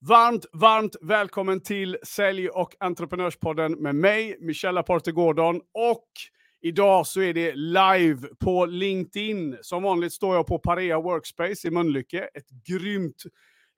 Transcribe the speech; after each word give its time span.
Varmt, 0.00 0.46
varmt 0.52 0.96
välkommen 1.00 1.60
till 1.60 1.98
Sälj 2.02 2.48
och 2.48 2.76
entreprenörspodden 2.80 3.72
med 3.72 3.94
mig, 3.94 4.36
Michelle 4.40 4.80
Aparte 4.80 5.12
Gordon. 5.12 5.60
Och 5.74 6.08
idag 6.60 7.06
så 7.06 7.20
är 7.20 7.34
det 7.34 7.54
live 7.54 8.28
på 8.40 8.66
LinkedIn. 8.66 9.58
Som 9.60 9.82
vanligt 9.82 10.12
står 10.12 10.36
jag 10.36 10.46
på 10.46 10.58
Parea 10.58 11.00
Workspace 11.00 11.68
i 11.68 11.70
Mölnlycke. 11.70 12.28
Ett 12.34 12.48
grymt 12.66 13.22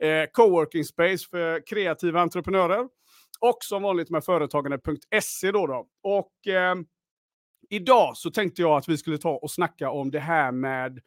eh, 0.03 0.31
coworking 0.33 0.85
space 0.85 1.29
för 1.31 1.67
kreativa 1.67 2.21
entreprenörer. 2.21 2.89
Och 3.41 3.59
som 3.61 3.83
vanligt 3.83 4.11
med 4.11 4.25
företagande.se 4.25 5.53
då. 5.53 5.67
då. 5.67 5.87
Och 6.03 6.53
eh, 6.53 6.75
idag 7.71 8.17
så 8.17 8.31
tänkte 8.31 8.63
jag 8.63 8.77
att 8.77 8.89
vi 8.89 8.97
skulle 8.97 9.19
ta 9.19 9.31
och 9.31 9.51
snacka 9.51 9.91
om 9.91 10.11
det 10.11 10.21
här 10.21 10.53
med 10.53 11.01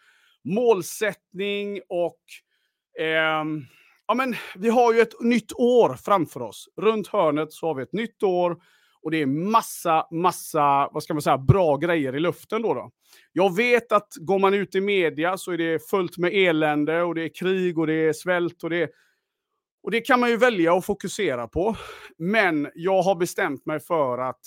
målsättning 0.44 1.82
och 1.90 2.22
eh, 3.04 3.44
ja, 4.12 4.16
men 4.16 4.36
vi 4.56 4.70
har 4.70 4.94
ju 4.94 5.00
ett 5.00 5.22
nytt 5.22 5.54
år 5.54 5.96
framför 5.96 6.42
oss. 6.42 6.70
Runt 6.78 7.08
hörnet 7.08 7.54
så 7.54 7.68
har 7.68 7.76
vi 7.76 7.84
ett 7.84 7.94
nytt 7.94 8.24
år 8.24 8.58
och 9.02 9.12
det 9.12 9.22
är 9.22 9.26
massa, 9.26 10.08
massa, 10.12 10.90
vad 10.92 11.04
ska 11.04 11.14
man 11.14 11.22
säga, 11.22 11.38
bra 11.38 11.78
grejer 11.78 12.16
i 12.16 12.20
luften 12.20 12.62
då. 12.62 12.74
då. 12.74 12.92
Jag 13.32 13.56
vet 13.56 13.92
att 13.92 14.08
går 14.20 14.40
man 14.40 14.54
ut 14.54 14.76
i 14.76 14.82
media 14.82 15.38
så 15.38 15.52
är 15.52 15.58
det 15.58 15.90
fullt 15.90 16.18
med 16.18 16.34
elände 16.34 17.04
och 17.04 17.16
det 17.16 17.24
är 17.24 17.30
krig 17.40 17.78
och 17.78 17.88
det 17.88 17.94
är 17.94 18.14
svält 18.14 18.64
och 18.64 18.70
det 18.70 18.90
och 19.84 19.92
det 19.92 20.02
kan 20.02 20.20
man 20.20 20.30
ju 20.30 20.38
välja 20.38 20.74
att 20.74 20.86
fokusera 20.86 21.48
på. 21.48 21.76
Men 22.18 22.68
jag 22.76 23.02
har 23.02 23.16
bestämt 23.16 23.66
mig 23.66 23.80
för 23.80 24.18
att 24.18 24.42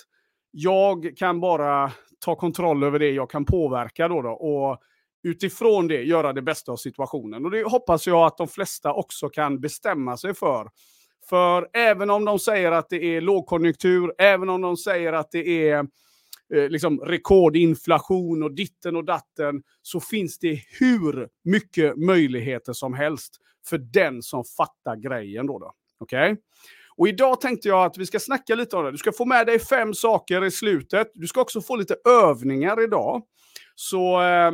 jag 0.51 1.13
kan 1.17 1.41
bara 1.41 1.93
ta 2.25 2.37
kontroll 2.37 2.83
över 2.83 2.99
det 2.99 3.11
jag 3.11 3.31
kan 3.31 3.45
påverka 3.45 4.09
då. 4.09 4.23
då 4.23 4.31
och 4.31 4.79
utifrån 5.25 5.89
det 5.89 6.03
göra 6.03 6.33
det 6.33 6.43
bästa 6.43 6.73
av 6.73 6.77
situationen. 6.77 7.45
Och 7.45 7.51
det 7.51 7.63
hoppas 7.63 8.07
jag 8.07 8.27
att 8.27 8.39
de 8.39 8.49
flesta 8.49 8.93
också 8.93 9.29
kan 9.29 9.61
bestämma 9.61 10.17
sig 10.17 10.35
för. 10.35 10.71
För 11.29 11.69
även 11.73 12.11
om 12.11 12.25
de 12.25 12.39
säger 12.39 12.73
att 12.73 12.89
det 12.91 13.17
är 13.17 13.21
lågkonjunktur, 13.21 14.13
även 14.19 14.49
om 14.49 14.61
de 14.61 14.77
säger 14.77 15.13
att 15.13 15.31
det 15.31 15.69
är 15.71 15.79
eh, 16.55 16.69
liksom 16.69 17.01
rekordinflation 17.01 18.43
och 18.43 18.55
ditten 18.55 18.97
och 18.97 19.05
datten, 19.05 19.63
så 19.83 20.01
finns 20.01 20.39
det 20.39 20.61
hur 20.81 21.29
mycket 21.45 21.97
möjligheter 21.97 22.73
som 22.73 22.95
helst 22.95 23.37
för 23.67 23.79
den 23.79 24.23
som 24.23 24.45
fattar 24.45 24.97
grejen. 24.97 25.47
Då, 25.47 25.59
då. 25.59 25.73
Okay? 26.01 26.37
Och 26.97 27.09
idag 27.09 27.41
tänkte 27.41 27.69
jag 27.69 27.85
att 27.85 27.99
vi 27.99 28.07
ska 28.07 28.21
snacka 28.21 28.55
lite 28.55 28.77
om 28.77 28.85
det. 28.85 28.91
Du 28.91 28.99
ska 28.99 29.13
få 29.13 29.25
med 29.25 29.47
dig 29.47 29.59
fem 29.59 29.95
saker 29.95 30.45
i 30.45 30.51
slutet. 30.51 31.11
Du 31.15 31.27
ska 31.27 31.41
också 31.41 31.61
få 31.61 31.77
lite 31.77 31.97
övningar 32.09 32.85
idag. 32.85 33.23
Så 33.75 34.23
eh, 34.23 34.53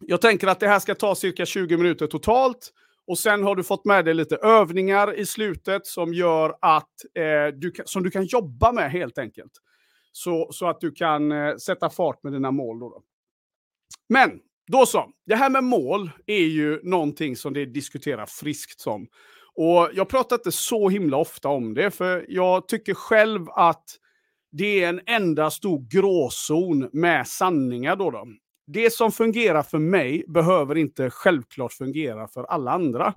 jag 0.00 0.20
tänker 0.20 0.46
att 0.46 0.60
det 0.60 0.68
här 0.68 0.78
ska 0.78 0.94
ta 0.94 1.14
cirka 1.14 1.46
20 1.46 1.76
minuter 1.76 2.06
totalt. 2.06 2.72
Och 3.06 3.18
sen 3.18 3.42
har 3.42 3.56
du 3.56 3.64
fått 3.64 3.84
med 3.84 4.04
dig 4.04 4.14
lite 4.14 4.36
övningar 4.36 5.18
i 5.18 5.26
slutet 5.26 5.86
som 5.86 6.14
gör 6.14 6.56
att 6.60 6.90
eh, 7.14 7.54
du, 7.54 7.72
som 7.84 8.02
du 8.02 8.10
kan 8.10 8.24
jobba 8.24 8.72
med 8.72 8.90
helt 8.90 9.18
enkelt. 9.18 9.52
Så, 10.12 10.48
så 10.52 10.68
att 10.68 10.80
du 10.80 10.92
kan 10.92 11.32
eh, 11.32 11.56
sätta 11.56 11.90
fart 11.90 12.22
med 12.22 12.32
dina 12.32 12.50
mål. 12.50 12.78
Då, 12.78 12.88
då. 12.88 13.02
Men, 14.08 14.40
då 14.72 14.86
så. 14.86 15.10
Det 15.26 15.34
här 15.34 15.50
med 15.50 15.64
mål 15.64 16.10
är 16.26 16.44
ju 16.44 16.80
någonting 16.82 17.36
som 17.36 17.52
det 17.52 17.66
diskuterar 17.66 18.26
friskt 18.26 18.80
som. 18.80 19.06
Och 19.54 19.90
jag 19.94 20.08
pratar 20.08 20.36
inte 20.36 20.52
så 20.52 20.88
himla 20.88 21.16
ofta 21.16 21.48
om 21.48 21.74
det, 21.74 21.90
för 21.90 22.26
jag 22.28 22.68
tycker 22.68 22.94
själv 22.94 23.50
att 23.50 23.84
det 24.52 24.84
är 24.84 24.88
en 24.88 25.00
enda 25.06 25.50
stor 25.50 25.88
gråzon 25.90 26.90
med 26.92 27.26
sanningar. 27.26 27.96
Då, 27.96 28.10
då 28.10 28.26
det 28.66 28.92
som 28.92 29.12
fungerar 29.12 29.62
för 29.62 29.78
mig 29.78 30.24
behöver 30.28 30.76
inte 30.76 31.10
självklart 31.10 31.72
fungera 31.72 32.28
för 32.28 32.44
alla 32.44 32.70
andra. 32.70 33.14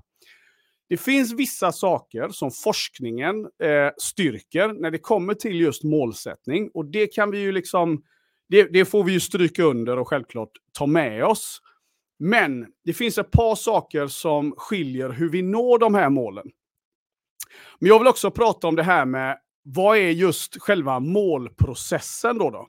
Det 0.89 0.97
finns 0.97 1.33
vissa 1.33 1.71
saker 1.71 2.29
som 2.29 2.51
forskningen 2.51 3.47
eh, 3.63 3.89
styrker 3.97 4.73
när 4.81 4.91
det 4.91 4.97
kommer 4.97 5.33
till 5.33 5.59
just 5.59 5.83
målsättning. 5.83 6.69
Och 6.73 6.85
det 6.85 7.07
kan 7.07 7.31
vi 7.31 7.39
ju 7.39 7.51
liksom, 7.51 8.03
det, 8.49 8.63
det, 8.63 8.85
får 8.85 9.03
vi 9.03 9.11
ju 9.11 9.19
stryka 9.19 9.63
under 9.63 9.99
och 9.99 10.07
självklart 10.07 10.51
ta 10.73 10.85
med 10.85 11.25
oss. 11.25 11.61
Men 12.19 12.67
det 12.85 12.93
finns 12.93 13.17
ett 13.17 13.31
par 13.31 13.55
saker 13.55 14.07
som 14.07 14.53
skiljer 14.57 15.09
hur 15.09 15.29
vi 15.29 15.41
når 15.41 15.79
de 15.79 15.95
här 15.95 16.09
målen. 16.09 16.45
Men 17.79 17.89
jag 17.89 17.99
vill 17.99 18.07
också 18.07 18.31
prata 18.31 18.67
om 18.67 18.75
det 18.75 18.83
här 18.83 19.05
med 19.05 19.37
vad 19.63 19.97
är 19.97 20.09
just 20.09 20.61
själva 20.61 20.99
målprocessen 20.99 22.37
då? 22.37 22.49
då? 22.49 22.67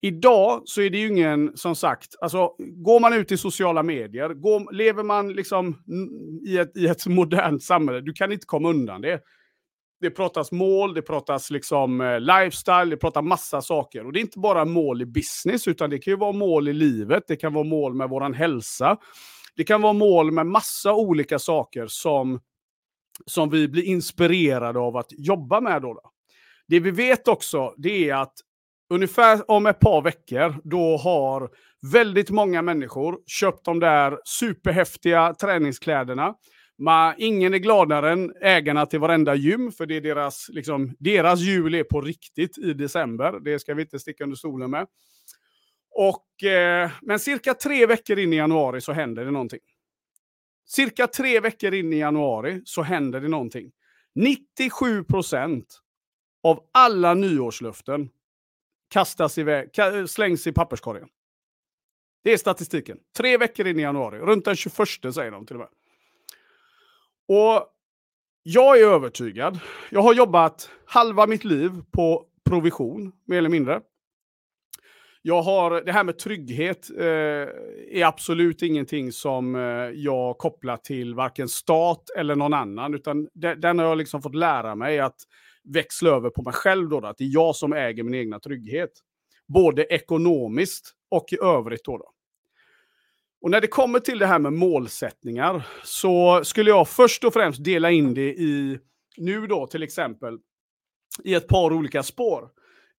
Idag 0.00 0.62
så 0.64 0.80
är 0.80 0.90
det 0.90 0.98
ju 0.98 1.08
ingen, 1.08 1.56
som 1.56 1.76
sagt, 1.76 2.14
alltså 2.20 2.54
går 2.58 3.00
man 3.00 3.12
ut 3.12 3.32
i 3.32 3.36
sociala 3.36 3.82
medier, 3.82 4.28
går, 4.34 4.72
lever 4.72 5.02
man 5.02 5.32
liksom 5.32 5.82
i 6.46 6.58
ett, 6.58 6.76
i 6.76 6.86
ett 6.86 7.06
modernt 7.06 7.62
samhälle, 7.62 8.00
du 8.00 8.12
kan 8.12 8.32
inte 8.32 8.46
komma 8.46 8.68
undan 8.68 9.00
det. 9.00 9.20
Det 10.00 10.10
pratas 10.10 10.52
mål, 10.52 10.94
det 10.94 11.02
pratas 11.02 11.50
liksom 11.50 12.00
eh, 12.00 12.20
lifestyle, 12.20 12.90
det 12.90 12.96
pratas 12.96 13.24
massa 13.24 13.62
saker. 13.62 14.06
Och 14.06 14.12
det 14.12 14.18
är 14.18 14.20
inte 14.20 14.38
bara 14.38 14.64
mål 14.64 15.02
i 15.02 15.06
business, 15.06 15.68
utan 15.68 15.90
det 15.90 15.98
kan 15.98 16.12
ju 16.12 16.16
vara 16.16 16.32
mål 16.32 16.68
i 16.68 16.72
livet, 16.72 17.24
det 17.28 17.36
kan 17.36 17.52
vara 17.52 17.64
mål 17.64 17.94
med 17.94 18.08
våran 18.08 18.34
hälsa. 18.34 18.96
Det 19.56 19.64
kan 19.64 19.82
vara 19.82 19.92
mål 19.92 20.32
med 20.32 20.46
massa 20.46 20.94
olika 20.94 21.38
saker 21.38 21.86
som, 21.88 22.40
som 23.26 23.50
vi 23.50 23.68
blir 23.68 23.82
inspirerade 23.82 24.78
av 24.78 24.96
att 24.96 25.06
jobba 25.10 25.60
med. 25.60 25.82
Då, 25.82 25.94
då. 25.94 26.10
Det 26.68 26.80
vi 26.80 26.90
vet 26.90 27.28
också, 27.28 27.74
det 27.76 28.10
är 28.10 28.14
att 28.14 28.34
ungefär 28.90 29.50
om 29.50 29.66
ett 29.66 29.80
par 29.80 30.02
veckor, 30.02 30.54
då 30.64 30.96
har 30.96 31.50
väldigt 31.92 32.30
många 32.30 32.62
människor 32.62 33.18
köpt 33.26 33.64
de 33.64 33.80
där 33.80 34.18
superhäftiga 34.24 35.34
träningskläderna. 35.34 36.34
Man, 36.78 37.14
ingen 37.18 37.54
är 37.54 37.58
gladare 37.58 38.12
än 38.12 38.32
ägarna 38.40 38.86
till 38.86 39.00
varenda 39.00 39.34
gym, 39.34 39.72
för 39.72 39.86
det 39.86 39.96
är 39.96 40.00
deras, 40.00 40.46
liksom, 40.48 40.96
deras 40.98 41.40
jul 41.40 41.74
är 41.74 41.84
på 41.84 42.00
riktigt 42.00 42.58
i 42.58 42.72
december. 42.72 43.40
Det 43.40 43.58
ska 43.58 43.74
vi 43.74 43.82
inte 43.82 43.98
sticka 43.98 44.24
under 44.24 44.36
stolen 44.36 44.70
med. 44.70 44.86
Och, 45.90 46.44
eh, 46.44 46.90
men 47.02 47.18
cirka 47.18 47.54
tre 47.54 47.86
veckor 47.86 48.18
in 48.18 48.32
i 48.32 48.36
januari 48.36 48.80
så 48.80 48.92
händer 48.92 49.24
det 49.24 49.30
någonting. 49.30 49.60
Cirka 50.66 51.06
tre 51.06 51.40
veckor 51.40 51.74
in 51.74 51.92
i 51.92 51.98
januari 51.98 52.62
så 52.64 52.82
händer 52.82 53.20
det 53.20 53.28
någonting. 53.28 53.72
97 54.14 55.04
procent 55.04 55.80
av 56.42 56.60
alla 56.72 57.14
nyårslöften 57.14 58.08
kastas 58.90 59.38
iväg, 59.38 59.70
slängs 60.08 60.46
i 60.46 60.52
papperskorgen. 60.52 61.08
Det 62.24 62.32
är 62.32 62.36
statistiken. 62.36 62.98
Tre 63.16 63.36
veckor 63.36 63.66
in 63.66 63.78
i 63.78 63.82
januari. 63.82 64.18
Runt 64.18 64.44
den 64.44 64.56
21 64.56 64.74
säger 65.14 65.30
de 65.30 65.46
till 65.46 65.56
och 65.56 65.60
med. 65.60 65.68
Och 67.28 67.66
jag 68.42 68.80
är 68.80 68.84
övertygad. 68.84 69.60
Jag 69.90 70.02
har 70.02 70.14
jobbat 70.14 70.70
halva 70.86 71.26
mitt 71.26 71.44
liv 71.44 71.70
på 71.90 72.24
provision, 72.48 73.12
mer 73.26 73.38
eller 73.38 73.48
mindre. 73.48 73.80
Jag 75.22 75.42
har, 75.42 75.80
det 75.80 75.92
här 75.92 76.04
med 76.04 76.18
trygghet 76.18 76.90
eh, 76.98 77.06
är 78.00 78.04
absolut 78.04 78.62
ingenting 78.62 79.12
som 79.12 79.54
eh, 79.54 79.60
jag 79.94 80.38
kopplar 80.38 80.76
till 80.76 81.14
varken 81.14 81.48
stat 81.48 82.10
eller 82.18 82.36
någon 82.36 82.54
annan. 82.54 82.94
Utan 82.94 83.28
de, 83.34 83.54
den 83.54 83.78
har 83.78 83.86
jag 83.86 83.98
liksom 83.98 84.22
fått 84.22 84.34
lära 84.34 84.74
mig 84.74 85.00
att 85.00 85.16
växla 85.66 86.10
över 86.10 86.30
på 86.30 86.42
mig 86.42 86.52
själv. 86.52 86.88
Då, 86.88 87.00
då, 87.00 87.08
att 87.08 87.18
det 87.18 87.24
är 87.24 87.34
jag 87.34 87.56
som 87.56 87.72
äger 87.72 88.02
min 88.02 88.14
egna 88.14 88.40
trygghet. 88.40 88.90
Både 89.46 89.84
ekonomiskt 89.84 90.92
och 91.08 91.32
i 91.32 91.38
övrigt. 91.42 91.84
Då, 91.84 91.98
då. 91.98 92.12
Och 93.40 93.50
när 93.50 93.60
det 93.60 93.66
kommer 93.66 94.00
till 94.00 94.18
det 94.18 94.26
här 94.26 94.38
med 94.38 94.52
målsättningar 94.52 95.66
så 95.84 96.44
skulle 96.44 96.70
jag 96.70 96.88
först 96.88 97.24
och 97.24 97.32
främst 97.32 97.64
dela 97.64 97.90
in 97.90 98.14
det 98.14 98.34
i, 98.34 98.78
nu 99.16 99.46
då 99.46 99.66
till 99.66 99.82
exempel, 99.82 100.38
i 101.24 101.34
ett 101.34 101.48
par 101.48 101.72
olika 101.72 102.02
spår. 102.02 102.50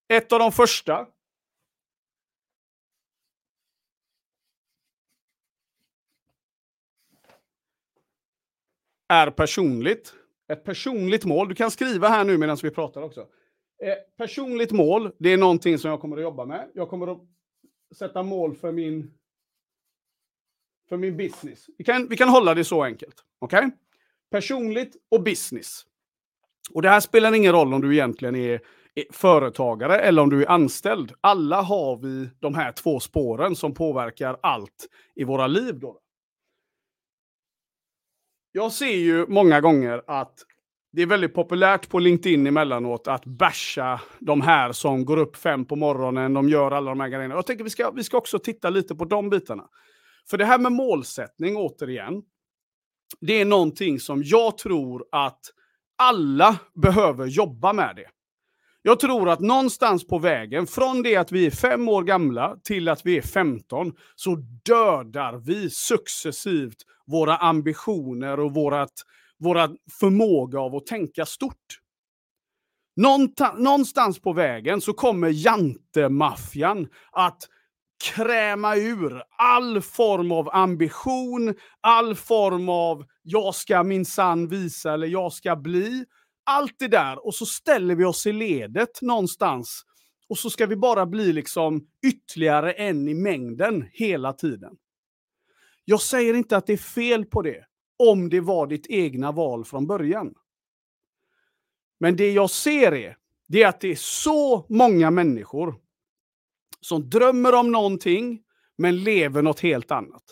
Ett 0.08 0.32
av 0.32 0.40
de 0.40 0.52
första 0.52 1.08
är 9.08 9.32
personligt. 9.32 10.14
Ett 10.48 10.64
personligt 10.64 11.26
mål. 11.26 11.50
Du 11.50 11.56
kan 11.56 11.72
skriva 11.72 12.08
här 12.08 12.24
nu 12.26 12.38
medan 12.38 12.58
vi 12.64 12.72
pratar 12.72 13.02
också. 13.02 13.22
Eh, 13.84 13.94
personligt 14.18 14.72
mål, 14.72 15.12
det 15.18 15.34
är 15.34 15.38
någonting 15.38 15.78
som 15.78 15.92
jag 15.92 16.02
kommer 16.02 16.18
att 16.18 16.24
jobba 16.24 16.46
med. 16.46 16.70
Jag 16.74 16.90
kommer 16.90 17.12
att 17.12 17.22
sätta 17.96 18.24
mål 18.24 18.56
för 18.56 18.72
min, 18.72 19.12
för 20.90 20.98
min 20.98 21.18
business. 21.18 21.66
Vi 21.78 21.84
kan, 21.84 22.08
vi 22.08 22.18
kan 22.18 22.30
hålla 22.30 22.54
det 22.54 22.64
så 22.64 22.84
enkelt. 22.84 23.24
Okej? 23.40 23.58
Okay? 23.58 23.72
Personligt 24.32 24.96
och 25.12 25.24
business. 25.24 25.86
Och 26.72 26.82
det 26.82 26.90
här 26.90 27.00
spelar 27.00 27.34
ingen 27.34 27.52
roll 27.52 27.74
om 27.74 27.82
du 27.82 27.94
egentligen 27.94 28.36
är, 28.36 28.62
är 28.96 29.06
företagare 29.12 30.00
eller 30.00 30.22
om 30.22 30.30
du 30.30 30.44
är 30.44 30.50
anställd. 30.50 31.14
Alla 31.22 31.62
har 31.62 31.98
vi 31.98 32.30
de 32.40 32.56
här 32.56 32.72
två 32.72 33.00
spåren 33.00 33.56
som 33.56 33.74
påverkar 33.74 34.38
allt 34.42 34.88
i 35.16 35.24
våra 35.24 35.48
liv. 35.48 35.80
Då. 35.80 36.00
Jag 38.52 38.72
ser 38.72 38.96
ju 38.96 39.26
många 39.28 39.62
gånger 39.62 40.04
att 40.08 40.34
det 40.92 41.02
är 41.02 41.06
väldigt 41.06 41.34
populärt 41.34 41.90
på 41.90 42.00
LinkedIn 42.00 42.48
emellanåt 42.48 43.08
att 43.08 43.26
basha 43.26 44.02
de 44.20 44.42
här 44.42 44.72
som 44.72 45.06
går 45.06 45.18
upp 45.18 45.36
fem 45.36 45.66
på 45.66 45.76
morgonen, 45.76 46.34
de 46.34 46.50
gör 46.50 46.72
alla 46.72 46.92
de 46.92 47.00
här 47.00 47.10
grejerna. 47.10 47.36
Jag 47.36 47.46
tänker 47.46 47.64
vi 47.64 47.70
ska, 47.70 47.92
vi 47.92 48.04
ska 48.04 48.18
också 48.18 48.40
titta 48.40 48.70
lite 48.70 48.96
på 48.96 49.06
de 49.06 49.30
bitarna. 49.30 49.64
För 50.30 50.38
det 50.38 50.46
här 50.46 50.60
med 50.60 50.72
målsättning, 50.72 51.58
återigen. 51.58 52.24
det 53.20 53.42
är 53.42 53.46
någonting 53.46 54.00
som 54.00 54.24
jag 54.24 54.58
tror 54.58 55.06
att 55.12 55.42
alla 55.98 56.60
behöver 56.74 57.26
jobba 57.26 57.74
med 57.74 57.96
det. 57.96 58.10
Jag 58.88 59.00
tror 59.00 59.30
att 59.30 59.40
någonstans 59.40 60.08
på 60.08 60.20
vägen, 60.20 60.68
från 60.68 61.04
det 61.04 61.16
att 61.16 61.32
vi 61.32 61.46
är 61.46 61.52
fem 61.52 61.90
år 61.90 62.04
gamla 62.04 62.58
till 62.64 62.90
att 62.90 63.06
vi 63.06 63.18
är 63.18 63.22
15, 63.22 63.94
så 64.16 64.36
dödar 64.66 65.38
vi 65.38 65.70
successivt 65.70 66.78
våra 67.08 67.38
ambitioner 67.38 68.40
och 68.40 68.54
vårat, 68.54 68.92
våra 69.40 69.70
förmåga 70.00 70.60
av 70.60 70.76
att 70.76 70.86
tänka 70.86 71.26
stort. 71.26 71.80
Någonstans 73.58 74.22
på 74.22 74.34
vägen 74.34 74.82
så 74.82 74.94
kommer 74.94 75.30
jantemaffian 75.30 76.88
att 77.12 77.44
kräma 78.16 78.76
ur 78.76 79.24
all 79.38 79.82
form 79.82 80.32
av 80.32 80.50
ambition, 80.50 81.56
all 81.82 82.16
form 82.16 82.70
av 82.70 83.06
jag 83.24 83.56
ska 83.56 83.84
minsann 83.84 84.48
visa 84.48 84.94
eller 84.94 85.08
jag 85.08 85.34
ska 85.34 85.56
bli. 85.56 86.06
Allt 86.50 86.80
det 86.80 86.88
där 86.88 87.26
och 87.26 87.36
så 87.36 87.46
ställer 87.46 87.96
vi 87.96 88.06
oss 88.06 88.26
i 88.26 88.32
ledet 88.32 89.02
någonstans 89.02 89.84
och 90.30 90.38
så 90.38 90.50
ska 90.50 90.66
vi 90.66 90.76
bara 90.76 91.06
bli 91.06 91.34
liksom 91.34 91.88
ytterligare 92.08 92.74
en 92.74 93.08
i 93.08 93.14
mängden 93.14 93.90
hela 93.92 94.34
tiden. 94.34 94.78
Jag 95.86 96.02
säger 96.02 96.34
inte 96.34 96.58
att 96.58 96.68
det 96.68 96.74
är 96.74 96.78
fel 96.78 97.26
på 97.26 97.42
det, 97.42 97.66
om 98.00 98.30
det 98.30 98.40
var 98.40 98.68
ditt 98.68 98.88
egna 98.90 99.32
val 99.32 99.66
från 99.66 99.88
början. 99.88 100.34
Men 102.00 102.16
det 102.16 102.32
jag 102.32 102.50
ser 102.50 102.94
är, 102.94 103.18
det 103.48 103.64
är 103.64 103.68
att 103.68 103.82
det 103.82 103.92
är 103.92 103.96
så 103.96 104.66
många 104.70 105.12
människor 105.12 105.76
som 106.82 107.10
drömmer 107.10 107.56
om 107.56 107.72
någonting, 107.72 108.44
men 108.78 109.04
lever 109.04 109.42
något 109.42 109.60
helt 109.60 109.92
annat. 109.92 110.24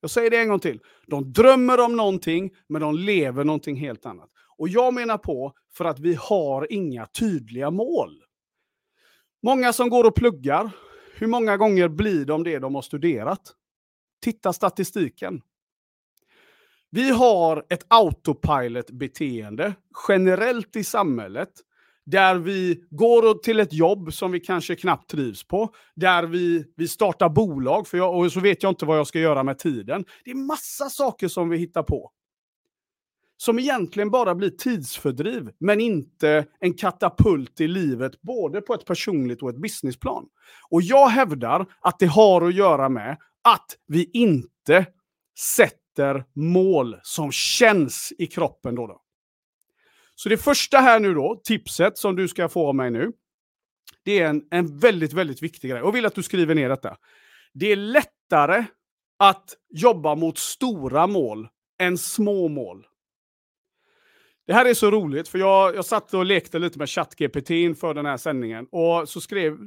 Jag 0.00 0.10
säger 0.10 0.30
det 0.30 0.36
en 0.36 0.48
gång 0.48 0.60
till. 0.60 0.80
De 1.06 1.32
drömmer 1.32 1.80
om 1.80 1.96
någonting, 1.96 2.50
men 2.68 2.80
de 2.82 2.94
lever 2.94 3.44
någonting 3.44 3.76
helt 3.76 4.06
annat. 4.06 4.30
Och 4.58 4.68
jag 4.68 4.94
menar 4.94 5.18
på 5.18 5.52
för 5.76 5.84
att 5.84 5.98
vi 5.98 6.14
har 6.14 6.72
inga 6.72 7.06
tydliga 7.06 7.70
mål. 7.70 8.22
Många 9.42 9.72
som 9.72 9.88
går 9.88 10.04
och 10.04 10.14
pluggar, 10.14 10.70
hur 11.14 11.26
många 11.26 11.56
gånger 11.56 11.88
blir 11.88 12.24
de 12.24 12.44
det 12.44 12.58
de 12.58 12.74
har 12.74 12.82
studerat? 12.82 13.54
Titta 14.24 14.52
statistiken. 14.52 15.40
Vi 16.90 17.10
har 17.10 17.64
ett 17.68 17.86
autopilot-beteende 17.88 19.74
generellt 20.08 20.76
i 20.76 20.84
samhället 20.84 21.50
där 22.06 22.34
vi 22.34 22.84
går 22.90 23.34
till 23.34 23.60
ett 23.60 23.72
jobb 23.72 24.12
som 24.12 24.32
vi 24.32 24.40
kanske 24.40 24.76
knappt 24.76 25.10
trivs 25.10 25.48
på, 25.48 25.74
där 25.94 26.22
vi, 26.22 26.64
vi 26.76 26.88
startar 26.88 27.28
bolag 27.28 27.86
för 27.86 27.98
jag, 27.98 28.18
och 28.18 28.32
så 28.32 28.40
vet 28.40 28.62
jag 28.62 28.72
inte 28.72 28.86
vad 28.86 28.98
jag 28.98 29.06
ska 29.06 29.18
göra 29.18 29.42
med 29.42 29.58
tiden. 29.58 30.04
Det 30.24 30.30
är 30.30 30.34
massa 30.34 30.90
saker 30.90 31.28
som 31.28 31.48
vi 31.48 31.58
hittar 31.58 31.82
på. 31.82 32.12
Som 33.48 33.58
egentligen 33.58 34.10
bara 34.10 34.34
blir 34.34 34.50
tidsfördriv, 34.50 35.50
men 35.58 35.80
inte 35.80 36.46
en 36.60 36.74
katapult 36.74 37.60
i 37.60 37.68
livet, 37.68 38.22
både 38.22 38.60
på 38.60 38.74
ett 38.74 38.84
personligt 38.84 39.42
och 39.42 39.50
ett 39.50 39.56
businessplan. 39.56 40.28
Och 40.70 40.82
jag 40.82 41.08
hävdar 41.08 41.66
att 41.80 41.98
det 41.98 42.06
har 42.06 42.48
att 42.48 42.54
göra 42.54 42.88
med 42.88 43.16
att 43.44 43.76
vi 43.86 44.10
inte 44.12 44.86
sätter 45.38 46.24
mål 46.34 46.96
som 47.02 47.32
känns 47.32 48.12
i 48.18 48.26
kroppen. 48.26 48.74
Då, 48.74 48.86
då. 48.86 49.02
Så 50.14 50.28
det 50.28 50.38
första 50.38 50.78
här 50.78 51.00
nu 51.00 51.14
då, 51.14 51.40
tipset 51.44 51.98
som 51.98 52.16
du 52.16 52.28
ska 52.28 52.48
få 52.48 52.68
av 52.68 52.74
mig 52.74 52.90
nu, 52.90 53.12
det 54.04 54.18
är 54.18 54.28
en, 54.28 54.42
en 54.50 54.78
väldigt, 54.78 55.12
väldigt 55.12 55.42
viktig 55.42 55.70
grej. 55.70 55.80
Jag 55.80 55.92
vill 55.92 56.06
att 56.06 56.14
du 56.14 56.22
skriver 56.22 56.54
ner 56.54 56.68
detta. 56.68 56.96
Det 57.54 57.72
är 57.72 57.76
lättare 57.76 58.64
att 59.18 59.56
jobba 59.70 60.14
mot 60.14 60.38
stora 60.38 61.06
mål 61.06 61.48
än 61.78 61.98
små 61.98 62.48
mål. 62.48 62.84
Det 64.48 64.54
här 64.54 64.64
är 64.64 64.74
så 64.74 64.90
roligt, 64.90 65.28
för 65.28 65.38
jag, 65.38 65.74
jag 65.74 65.84
satt 65.84 66.14
och 66.14 66.26
lekte 66.26 66.58
lite 66.58 66.78
med 66.78 66.88
ChatGPT 66.88 67.50
inför 67.50 67.94
den 67.94 68.06
här 68.06 68.16
sändningen. 68.16 68.66
Och 68.70 69.08
så 69.08 69.20
skrev, 69.20 69.58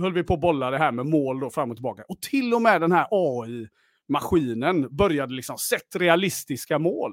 höll 0.00 0.12
vi 0.12 0.22
på 0.22 0.34
att 0.34 0.40
bolla 0.40 0.70
det 0.70 0.78
här 0.78 0.92
med 0.92 1.06
mål 1.06 1.40
då 1.40 1.50
fram 1.50 1.70
och 1.70 1.76
tillbaka. 1.76 2.04
Och 2.08 2.20
till 2.20 2.54
och 2.54 2.62
med 2.62 2.80
den 2.80 2.92
här 2.92 3.06
AI-maskinen 3.10 4.96
började 4.96 5.34
liksom 5.34 5.58
sätta 5.58 5.98
realistiska 5.98 6.78
mål. 6.78 7.12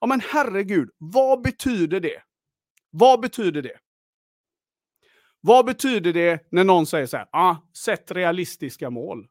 Ja 0.00 0.06
men 0.06 0.20
herregud, 0.20 0.90
vad 0.98 1.42
betyder 1.42 2.00
det? 2.00 2.22
Vad 2.90 3.20
betyder 3.20 3.62
det? 3.62 3.78
Vad 5.40 5.66
betyder 5.66 6.12
det 6.12 6.46
när 6.50 6.64
någon 6.64 6.86
säger 6.86 7.06
så 7.06 7.16
här, 7.16 7.28
ah, 7.32 7.56
sätt 7.84 8.10
realistiska 8.10 8.90
mål? 8.90 9.26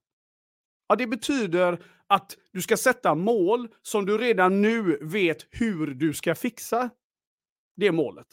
Ja, 0.90 0.96
det 0.96 1.08
betyder 1.08 1.80
att 2.12 2.38
du 2.52 2.62
ska 2.62 2.78
sätta 2.78 3.16
mål 3.16 3.68
som 3.82 4.06
du 4.06 4.18
redan 4.18 4.62
nu 4.62 5.00
vet 5.02 5.38
hur 5.50 5.88
du 5.88 6.14
ska 6.14 6.36
fixa 6.36 6.90
det 7.76 7.92
målet. 7.92 8.28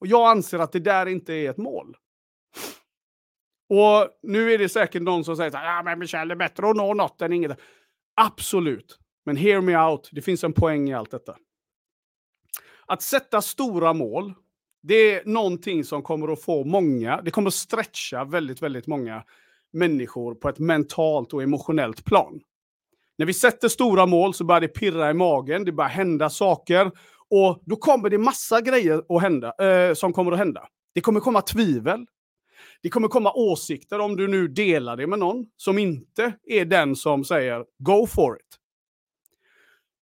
Och 0.00 0.06
jag 0.06 0.30
anser 0.30 0.58
att 0.58 0.72
det 0.72 0.80
där 0.80 1.06
inte 1.06 1.32
är 1.32 1.50
ett 1.50 1.56
mål. 1.56 1.96
Och 3.68 4.08
nu 4.22 4.52
är 4.52 4.58
det 4.58 4.68
säkert 4.68 5.02
någon 5.02 5.24
som 5.24 5.36
säger 5.36 5.50
så 5.50 5.56
här, 5.56 5.76
ja 5.76 5.82
men 5.82 5.98
Michel, 5.98 6.28
det 6.28 6.34
är 6.34 6.36
bättre 6.36 6.70
att 6.70 6.76
nå 6.76 6.94
något 6.94 7.22
än 7.22 7.32
inget. 7.32 7.60
Absolut. 8.14 8.98
Men 9.24 9.36
hear 9.36 9.60
me 9.60 9.76
out, 9.78 10.08
det 10.12 10.22
finns 10.22 10.44
en 10.44 10.52
poäng 10.52 10.90
i 10.90 10.94
allt 10.94 11.10
detta. 11.10 11.36
Att 12.86 13.02
sätta 13.02 13.42
stora 13.42 13.92
mål, 13.92 14.34
det 14.82 14.94
är 14.94 15.24
någonting 15.24 15.84
som 15.84 16.02
kommer 16.02 16.32
att 16.32 16.42
få 16.42 16.64
många, 16.64 17.22
det 17.22 17.30
kommer 17.30 17.48
att 17.48 17.54
stretcha 17.54 18.24
väldigt, 18.24 18.62
väldigt 18.62 18.86
många 18.86 19.24
människor 19.72 20.34
på 20.34 20.48
ett 20.48 20.58
mentalt 20.58 21.32
och 21.32 21.42
emotionellt 21.42 22.04
plan. 22.04 22.40
När 23.18 23.26
vi 23.26 23.34
sätter 23.34 23.68
stora 23.68 24.06
mål 24.06 24.34
så 24.34 24.44
börjar 24.44 24.60
det 24.60 24.68
pirra 24.68 25.10
i 25.10 25.14
magen, 25.14 25.64
det 25.64 25.72
börjar 25.72 25.90
hända 25.90 26.30
saker 26.30 26.90
och 27.30 27.62
då 27.66 27.76
kommer 27.76 28.10
det 28.10 28.18
massa 28.18 28.60
grejer 28.60 29.02
att 29.08 29.22
hända, 29.22 29.54
eh, 29.60 29.94
som 29.94 30.12
kommer 30.12 30.32
att 30.32 30.38
hända. 30.38 30.68
Det 30.94 31.00
kommer 31.00 31.20
komma 31.20 31.42
tvivel. 31.42 32.06
Det 32.82 32.90
kommer 32.90 33.08
komma 33.08 33.32
åsikter 33.32 33.98
om 33.98 34.16
du 34.16 34.28
nu 34.28 34.48
delar 34.48 34.96
det 34.96 35.06
med 35.06 35.18
någon 35.18 35.46
som 35.56 35.78
inte 35.78 36.32
är 36.44 36.64
den 36.64 36.96
som 36.96 37.24
säger 37.24 37.64
go 37.78 38.06
for 38.06 38.36
it. 38.36 38.58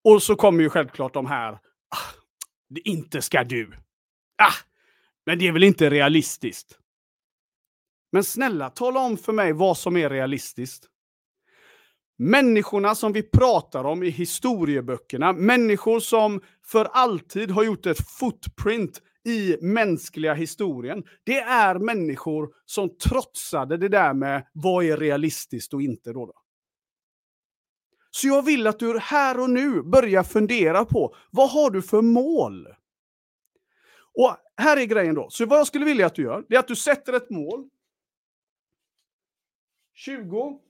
Och 0.05 0.23
så 0.23 0.37
kommer 0.37 0.63
ju 0.63 0.71
självklart 0.71 1.15
de 1.15 1.27
här, 1.27 1.53
ah, 1.53 2.13
det 2.69 2.81
inte 2.81 3.23
ska 3.23 3.45
du. 3.45 3.73
Ah, 4.43 4.55
men 5.27 5.39
det 5.39 5.49
är 5.49 5.53
väl 5.53 5.63
inte 5.63 5.91
realistiskt? 5.91 6.79
Men 8.13 8.25
snälla, 8.25 8.71
tala 8.71 9.01
om 9.01 9.17
för 9.17 9.33
mig 9.33 9.53
vad 9.53 9.79
som 9.79 9.97
är 9.97 10.11
realistiskt. 10.11 10.89
Människorna 12.19 12.95
som 12.95 13.13
vi 13.13 13.23
pratar 13.23 13.85
om 13.85 14.03
i 14.03 14.11
historieböckerna, 14.11 15.33
människor 15.33 16.01
som 16.01 16.41
för 16.65 16.85
alltid 16.85 17.51
har 17.51 17.65
gjort 17.65 17.87
ett 17.87 18.11
footprint 18.19 19.03
i 19.25 19.57
mänskliga 19.61 20.35
historien. 20.35 21.05
Det 21.25 21.39
är 21.39 21.79
människor 21.79 22.51
som 22.65 22.97
trotsade 22.97 23.77
det 23.77 23.89
där 23.89 24.15
med 24.15 24.47
vad 24.53 24.85
är 24.85 24.97
realistiskt 24.97 25.75
och 25.75 25.83
inte. 25.83 26.13
Då, 26.13 26.27
då. 26.27 26.33
Så 28.11 28.27
jag 28.27 28.43
vill 28.43 28.67
att 28.67 28.79
du 28.79 28.99
här 28.99 29.41
och 29.41 29.51
nu 29.51 29.83
börjar 29.83 30.23
fundera 30.23 30.85
på 30.85 31.15
vad 31.31 31.51
har 31.51 31.71
du 31.71 31.83
för 31.83 32.03
mål? 32.03 32.69
Och 34.15 34.37
här 34.57 34.77
är 34.77 34.85
grejen 34.85 35.15
då. 35.15 35.31
Så 35.31 35.47
vad 35.47 35.59
jag 35.59 35.67
skulle 35.67 35.85
vilja 35.85 36.07
att 36.07 36.15
du 36.15 36.23
gör, 36.23 36.45
det 36.49 36.55
är 36.55 36.59
att 36.59 36.69
du 36.69 36.77
sätter 36.77 37.13
ett 37.13 37.31
mål. 37.31 37.69
20. 39.95 40.61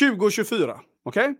2024. 0.00 0.80
Okej? 1.02 1.22
Okay? 1.22 1.34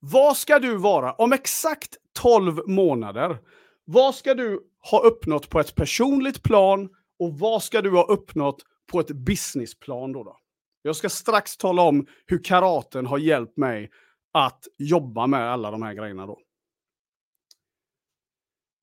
Vad 0.00 0.36
ska 0.36 0.58
du 0.58 0.76
vara 0.76 1.12
om 1.12 1.32
exakt 1.32 1.96
12 2.12 2.60
månader? 2.66 3.38
Vad 3.84 4.14
ska 4.14 4.34
du 4.34 4.60
ha 4.90 5.00
uppnått 5.00 5.50
på 5.50 5.60
ett 5.60 5.74
personligt 5.74 6.42
plan 6.42 6.88
och 7.18 7.38
vad 7.38 7.62
ska 7.62 7.82
du 7.82 7.90
ha 7.90 8.04
uppnått 8.04 8.62
på 8.92 9.00
ett 9.00 9.10
businessplan 9.10 10.12
då? 10.12 10.24
då? 10.24 10.38
Jag 10.82 10.96
ska 10.96 11.08
strax 11.08 11.56
tala 11.56 11.82
om 11.82 12.06
hur 12.26 12.44
karaten 12.44 13.06
har 13.06 13.18
hjälpt 13.18 13.56
mig 13.56 13.90
att 14.32 14.68
jobba 14.78 15.26
med 15.26 15.52
alla 15.52 15.70
de 15.70 15.82
här 15.82 15.94
grejerna 15.94 16.26
då. 16.26 16.40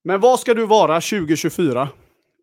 Men 0.04 0.20
vad 0.20 0.40
ska 0.40 0.54
du 0.54 0.66
vara 0.66 1.02
2024? 1.02 1.90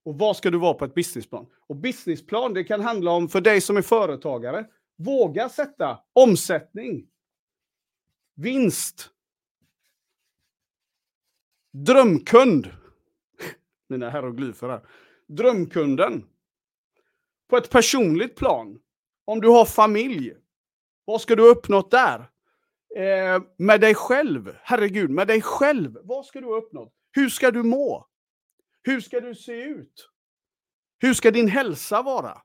Och 0.04 0.18
vad 0.18 0.36
ska 0.36 0.50
du 0.50 0.58
vara 0.58 0.74
på 0.74 0.84
ett 0.84 0.94
businessplan? 0.94 1.46
Och 1.68 1.76
businessplan, 1.76 2.54
det 2.54 2.64
kan 2.64 2.80
handla 2.80 3.10
om 3.10 3.28
för 3.28 3.40
dig 3.40 3.60
som 3.60 3.76
är 3.76 3.82
företagare. 3.82 4.66
Våga 5.00 5.48
sätta 5.48 5.98
omsättning, 6.12 7.06
vinst, 8.34 9.10
drömkund. 11.70 12.66
Mina 13.88 14.10
hieroglyfer 14.10 14.68
här. 14.68 14.80
Drömkunden. 15.26 16.24
På 17.48 17.56
ett 17.56 17.70
personligt 17.70 18.36
plan. 18.36 18.80
Om 19.24 19.40
du 19.40 19.48
har 19.48 19.64
familj, 19.64 20.34
vad 21.04 21.20
ska 21.20 21.36
du 21.36 21.42
ha 21.42 21.48
uppnått 21.48 21.90
där? 21.90 22.30
Eh, 22.96 23.42
med 23.56 23.80
dig 23.80 23.94
själv, 23.94 24.56
herregud, 24.62 25.10
med 25.10 25.26
dig 25.28 25.42
själv, 25.42 25.98
vad 26.02 26.26
ska 26.26 26.40
du 26.40 26.46
ha 26.46 26.56
uppnått? 26.56 26.94
Hur 27.12 27.28
ska 27.28 27.50
du 27.50 27.62
må? 27.62 28.06
Hur 28.82 29.00
ska 29.00 29.20
du 29.20 29.34
se 29.34 29.62
ut? 29.62 30.10
Hur 30.98 31.14
ska 31.14 31.30
din 31.30 31.48
hälsa 31.48 32.02
vara? 32.02 32.42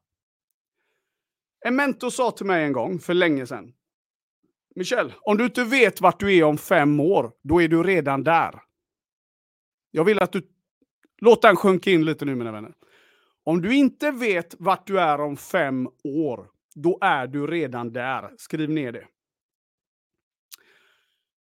En 1.65 1.75
mentor 1.75 2.09
sa 2.09 2.31
till 2.31 2.45
mig 2.45 2.63
en 2.63 2.73
gång, 2.73 2.99
för 2.99 3.13
länge 3.13 3.47
sedan, 3.47 3.73
Michel, 4.75 5.13
om 5.21 5.37
du 5.37 5.45
inte 5.45 5.63
vet 5.63 6.01
vart 6.01 6.19
du 6.19 6.35
är 6.37 6.43
om 6.43 6.57
fem 6.57 6.99
år, 6.99 7.31
då 7.43 7.61
är 7.61 7.67
du 7.67 7.83
redan 7.83 8.23
där. 8.23 8.61
Jag 9.91 10.03
vill 10.03 10.19
att 10.19 10.31
du... 10.31 10.49
Låt 11.21 11.41
den 11.41 11.55
sjunka 11.55 11.91
in 11.91 12.05
lite 12.05 12.25
nu 12.25 12.35
mina 12.35 12.51
vänner. 12.51 12.73
Om 13.43 13.61
du 13.61 13.75
inte 13.75 14.11
vet 14.11 14.55
vart 14.59 14.87
du 14.87 14.99
är 14.99 15.21
om 15.21 15.37
fem 15.37 15.87
år, 16.03 16.49
då 16.75 16.97
är 17.01 17.27
du 17.27 17.47
redan 17.47 17.93
där. 17.93 18.31
Skriv 18.37 18.69
ner 18.69 18.91
det. 18.91 19.07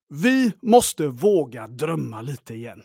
Vi 0.09 0.53
måste 0.61 1.07
våga 1.07 1.67
drömma 1.67 2.21
lite 2.21 2.53
igen. 2.53 2.83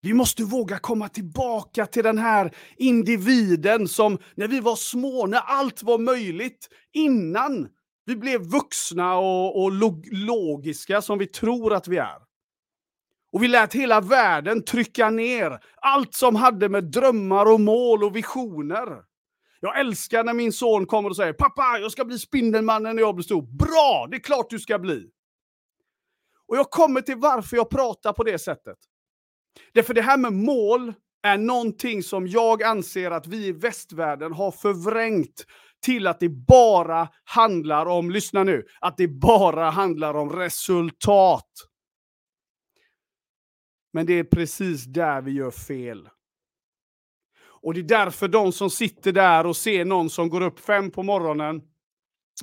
Vi 0.00 0.14
måste 0.14 0.42
våga 0.44 0.78
komma 0.78 1.08
tillbaka 1.08 1.86
till 1.86 2.04
den 2.04 2.18
här 2.18 2.56
individen 2.76 3.88
som 3.88 4.18
när 4.34 4.48
vi 4.48 4.60
var 4.60 4.76
små, 4.76 5.26
när 5.26 5.38
allt 5.38 5.82
var 5.82 5.98
möjligt, 5.98 6.68
innan 6.92 7.68
vi 8.04 8.16
blev 8.16 8.40
vuxna 8.42 9.18
och, 9.18 9.62
och 9.62 9.72
log 9.72 10.08
logiska 10.12 11.02
som 11.02 11.18
vi 11.18 11.26
tror 11.26 11.72
att 11.74 11.88
vi 11.88 11.96
är. 11.96 12.18
Och 13.32 13.42
vi 13.42 13.48
lät 13.48 13.74
hela 13.74 14.00
världen 14.00 14.64
trycka 14.64 15.10
ner 15.10 15.60
allt 15.76 16.14
som 16.14 16.36
hade 16.36 16.68
med 16.68 16.84
drömmar 16.84 17.52
och 17.52 17.60
mål 17.60 18.04
och 18.04 18.16
visioner. 18.16 19.02
Jag 19.60 19.80
älskar 19.80 20.24
när 20.24 20.34
min 20.34 20.52
son 20.52 20.86
kommer 20.86 21.10
och 21.10 21.16
säger 21.16 21.32
“Pappa, 21.32 21.78
jag 21.80 21.92
ska 21.92 22.04
bli 22.04 22.18
Spindelmannen 22.18 22.96
när 22.96 23.02
jag 23.02 23.14
blir 23.14 23.24
stor”. 23.24 23.42
Bra, 23.42 24.06
det 24.10 24.16
är 24.16 24.20
klart 24.20 24.50
du 24.50 24.58
ska 24.58 24.78
bli! 24.78 25.10
Och 26.46 26.56
jag 26.56 26.70
kommer 26.70 27.00
till 27.00 27.16
varför 27.16 27.56
jag 27.56 27.70
pratar 27.70 28.12
på 28.12 28.24
det 28.24 28.38
sättet. 28.38 28.78
Därför 29.74 29.94
det 29.94 30.02
här 30.02 30.18
med 30.18 30.32
mål 30.32 30.94
är 31.22 31.38
någonting 31.38 32.02
som 32.02 32.26
jag 32.26 32.62
anser 32.62 33.10
att 33.10 33.26
vi 33.26 33.46
i 33.46 33.52
västvärlden 33.52 34.32
har 34.32 34.50
förvrängt 34.50 35.44
till 35.80 36.06
att 36.06 36.20
det 36.20 36.28
bara 36.28 37.08
handlar 37.24 37.86
om, 37.86 38.10
lyssna 38.10 38.44
nu, 38.44 38.66
att 38.80 38.96
det 38.96 39.08
bara 39.08 39.70
handlar 39.70 40.14
om 40.14 40.32
resultat. 40.32 41.50
Men 43.92 44.06
det 44.06 44.12
är 44.12 44.24
precis 44.24 44.84
där 44.84 45.22
vi 45.22 45.32
gör 45.32 45.50
fel. 45.50 46.08
Och 47.60 47.74
det 47.74 47.80
är 47.80 47.84
därför 47.84 48.28
de 48.28 48.52
som 48.52 48.70
sitter 48.70 49.12
där 49.12 49.46
och 49.46 49.56
ser 49.56 49.84
någon 49.84 50.10
som 50.10 50.28
går 50.28 50.40
upp 50.40 50.60
fem 50.60 50.90
på 50.90 51.02
morgonen 51.02 51.62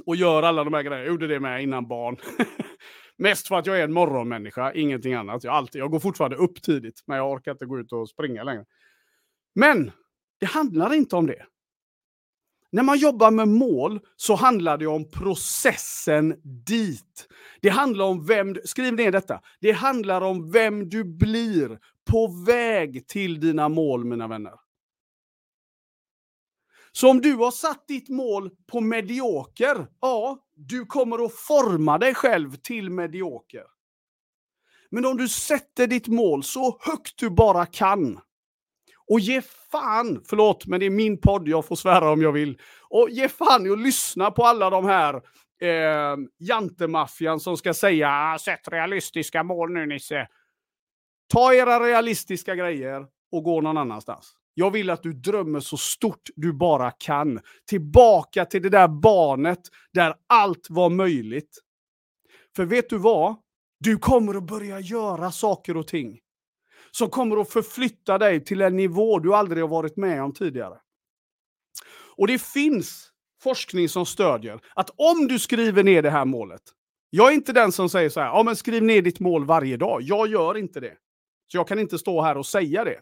och 0.05 0.15
gör 0.15 0.43
alla 0.43 0.63
de 0.63 0.73
här 0.73 0.81
grejerna, 0.81 1.03
jag 1.03 1.07
gjorde 1.07 1.27
det 1.27 1.39
med 1.39 1.63
innan 1.63 1.87
barn. 1.87 2.17
Mest 3.17 3.47
för 3.47 3.55
att 3.55 3.65
jag 3.65 3.79
är 3.79 3.83
en 3.83 3.93
morgonmänniska, 3.93 4.73
ingenting 4.73 5.13
annat. 5.13 5.43
Jag, 5.43 5.53
alltid, 5.53 5.81
jag 5.81 5.91
går 5.91 5.99
fortfarande 5.99 6.37
upp 6.37 6.61
tidigt, 6.61 7.03
men 7.05 7.17
jag 7.17 7.31
orkar 7.31 7.51
inte 7.51 7.65
gå 7.65 7.79
ut 7.79 7.91
och 7.91 8.09
springa 8.09 8.43
längre. 8.43 8.65
Men 9.55 9.91
det 10.39 10.45
handlar 10.45 10.93
inte 10.93 11.15
om 11.15 11.27
det. 11.27 11.45
När 12.71 12.83
man 12.83 12.97
jobbar 12.97 13.31
med 13.31 13.47
mål 13.47 13.99
så 14.15 14.35
handlar 14.35 14.77
det 14.77 14.87
om 14.87 15.11
processen 15.11 16.35
dit. 16.43 17.27
Det 17.61 17.69
handlar 17.69 18.05
om 18.05 18.25
vem, 18.25 18.55
skriv 18.63 18.93
ner 18.93 19.11
detta, 19.11 19.41
det 19.59 19.71
handlar 19.71 20.21
om 20.21 20.51
vem 20.51 20.89
du 20.89 21.03
blir 21.03 21.79
på 22.09 22.27
väg 22.45 23.07
till 23.07 23.39
dina 23.39 23.69
mål 23.69 24.05
mina 24.05 24.27
vänner. 24.27 24.53
Så 26.97 27.09
om 27.09 27.21
du 27.21 27.35
har 27.35 27.51
satt 27.51 27.87
ditt 27.87 28.09
mål 28.09 28.49
på 28.71 28.81
medioker, 28.81 29.87
ja, 30.01 30.37
du 30.55 30.85
kommer 30.85 31.25
att 31.25 31.35
forma 31.35 31.97
dig 31.97 32.13
själv 32.13 32.55
till 32.55 32.89
medioker. 32.89 33.63
Men 34.89 35.05
om 35.05 35.17
du 35.17 35.29
sätter 35.29 35.87
ditt 35.87 36.07
mål 36.07 36.43
så 36.43 36.79
högt 36.81 37.17
du 37.17 37.29
bara 37.29 37.65
kan, 37.65 38.19
och 39.07 39.19
ge 39.19 39.41
fan, 39.71 40.23
förlåt 40.29 40.65
men 40.65 40.79
det 40.79 40.85
är 40.85 40.89
min 40.89 41.21
podd, 41.21 41.47
jag 41.47 41.65
får 41.65 41.75
svära 41.75 42.11
om 42.11 42.21
jag 42.21 42.31
vill. 42.31 42.61
Och 42.89 43.09
ge 43.09 43.29
fan 43.29 43.65
i 43.65 43.69
att 43.69 43.79
lyssna 43.79 44.31
på 44.31 44.43
alla 44.43 44.69
de 44.69 44.85
här 44.85 45.15
eh, 45.61 46.17
jantemaffian 46.39 47.39
som 47.39 47.57
ska 47.57 47.73
säga 47.73 48.09
ah, 48.11 48.39
sätt 48.39 48.67
realistiska 48.67 49.43
mål 49.43 49.71
nu 49.73 49.85
Nisse. 49.85 50.27
Ta 51.33 51.53
era 51.53 51.79
realistiska 51.79 52.55
grejer 52.55 53.05
och 53.31 53.43
gå 53.43 53.61
någon 53.61 53.77
annanstans. 53.77 54.35
Jag 54.57 54.71
vill 54.71 54.89
att 54.89 55.03
du 55.03 55.13
drömmer 55.13 55.59
så 55.59 55.77
stort 55.77 56.29
du 56.35 56.53
bara 56.53 56.91
kan. 56.91 57.39
Tillbaka 57.69 58.45
till 58.45 58.61
det 58.61 58.69
där 58.69 58.87
barnet 58.87 59.59
där 59.93 60.15
allt 60.27 60.67
var 60.69 60.89
möjligt. 60.89 61.59
För 62.55 62.65
vet 62.65 62.89
du 62.89 62.97
vad? 62.97 63.35
Du 63.79 63.97
kommer 63.97 64.33
att 64.33 64.47
börja 64.47 64.79
göra 64.79 65.31
saker 65.31 65.77
och 65.77 65.87
ting 65.87 66.19
som 66.91 67.09
kommer 67.09 67.41
att 67.41 67.49
förflytta 67.49 68.17
dig 68.17 68.43
till 68.43 68.61
en 68.61 68.75
nivå 68.75 69.19
du 69.19 69.35
aldrig 69.35 69.63
har 69.63 69.69
varit 69.69 69.97
med 69.97 70.23
om 70.23 70.33
tidigare. 70.33 70.77
Och 72.17 72.27
det 72.27 72.41
finns 72.41 73.09
forskning 73.43 73.89
som 73.89 74.05
stödjer 74.05 74.59
att 74.75 74.89
om 74.89 75.27
du 75.27 75.39
skriver 75.39 75.83
ner 75.83 76.01
det 76.01 76.09
här 76.09 76.25
målet, 76.25 76.61
jag 77.09 77.31
är 77.31 77.35
inte 77.35 77.53
den 77.53 77.71
som 77.71 77.89
säger 77.89 78.09
så 78.09 78.19
här, 78.19 78.27
ja 78.27 78.43
men 78.43 78.55
skriv 78.55 78.83
ner 78.83 79.01
ditt 79.01 79.19
mål 79.19 79.45
varje 79.45 79.77
dag. 79.77 80.01
Jag 80.01 80.27
gör 80.27 80.57
inte 80.57 80.79
det. 80.79 80.93
Så 81.51 81.57
jag 81.57 81.67
kan 81.67 81.79
inte 81.79 81.99
stå 81.99 82.21
här 82.21 82.37
och 82.37 82.45
säga 82.45 82.83
det. 82.83 82.99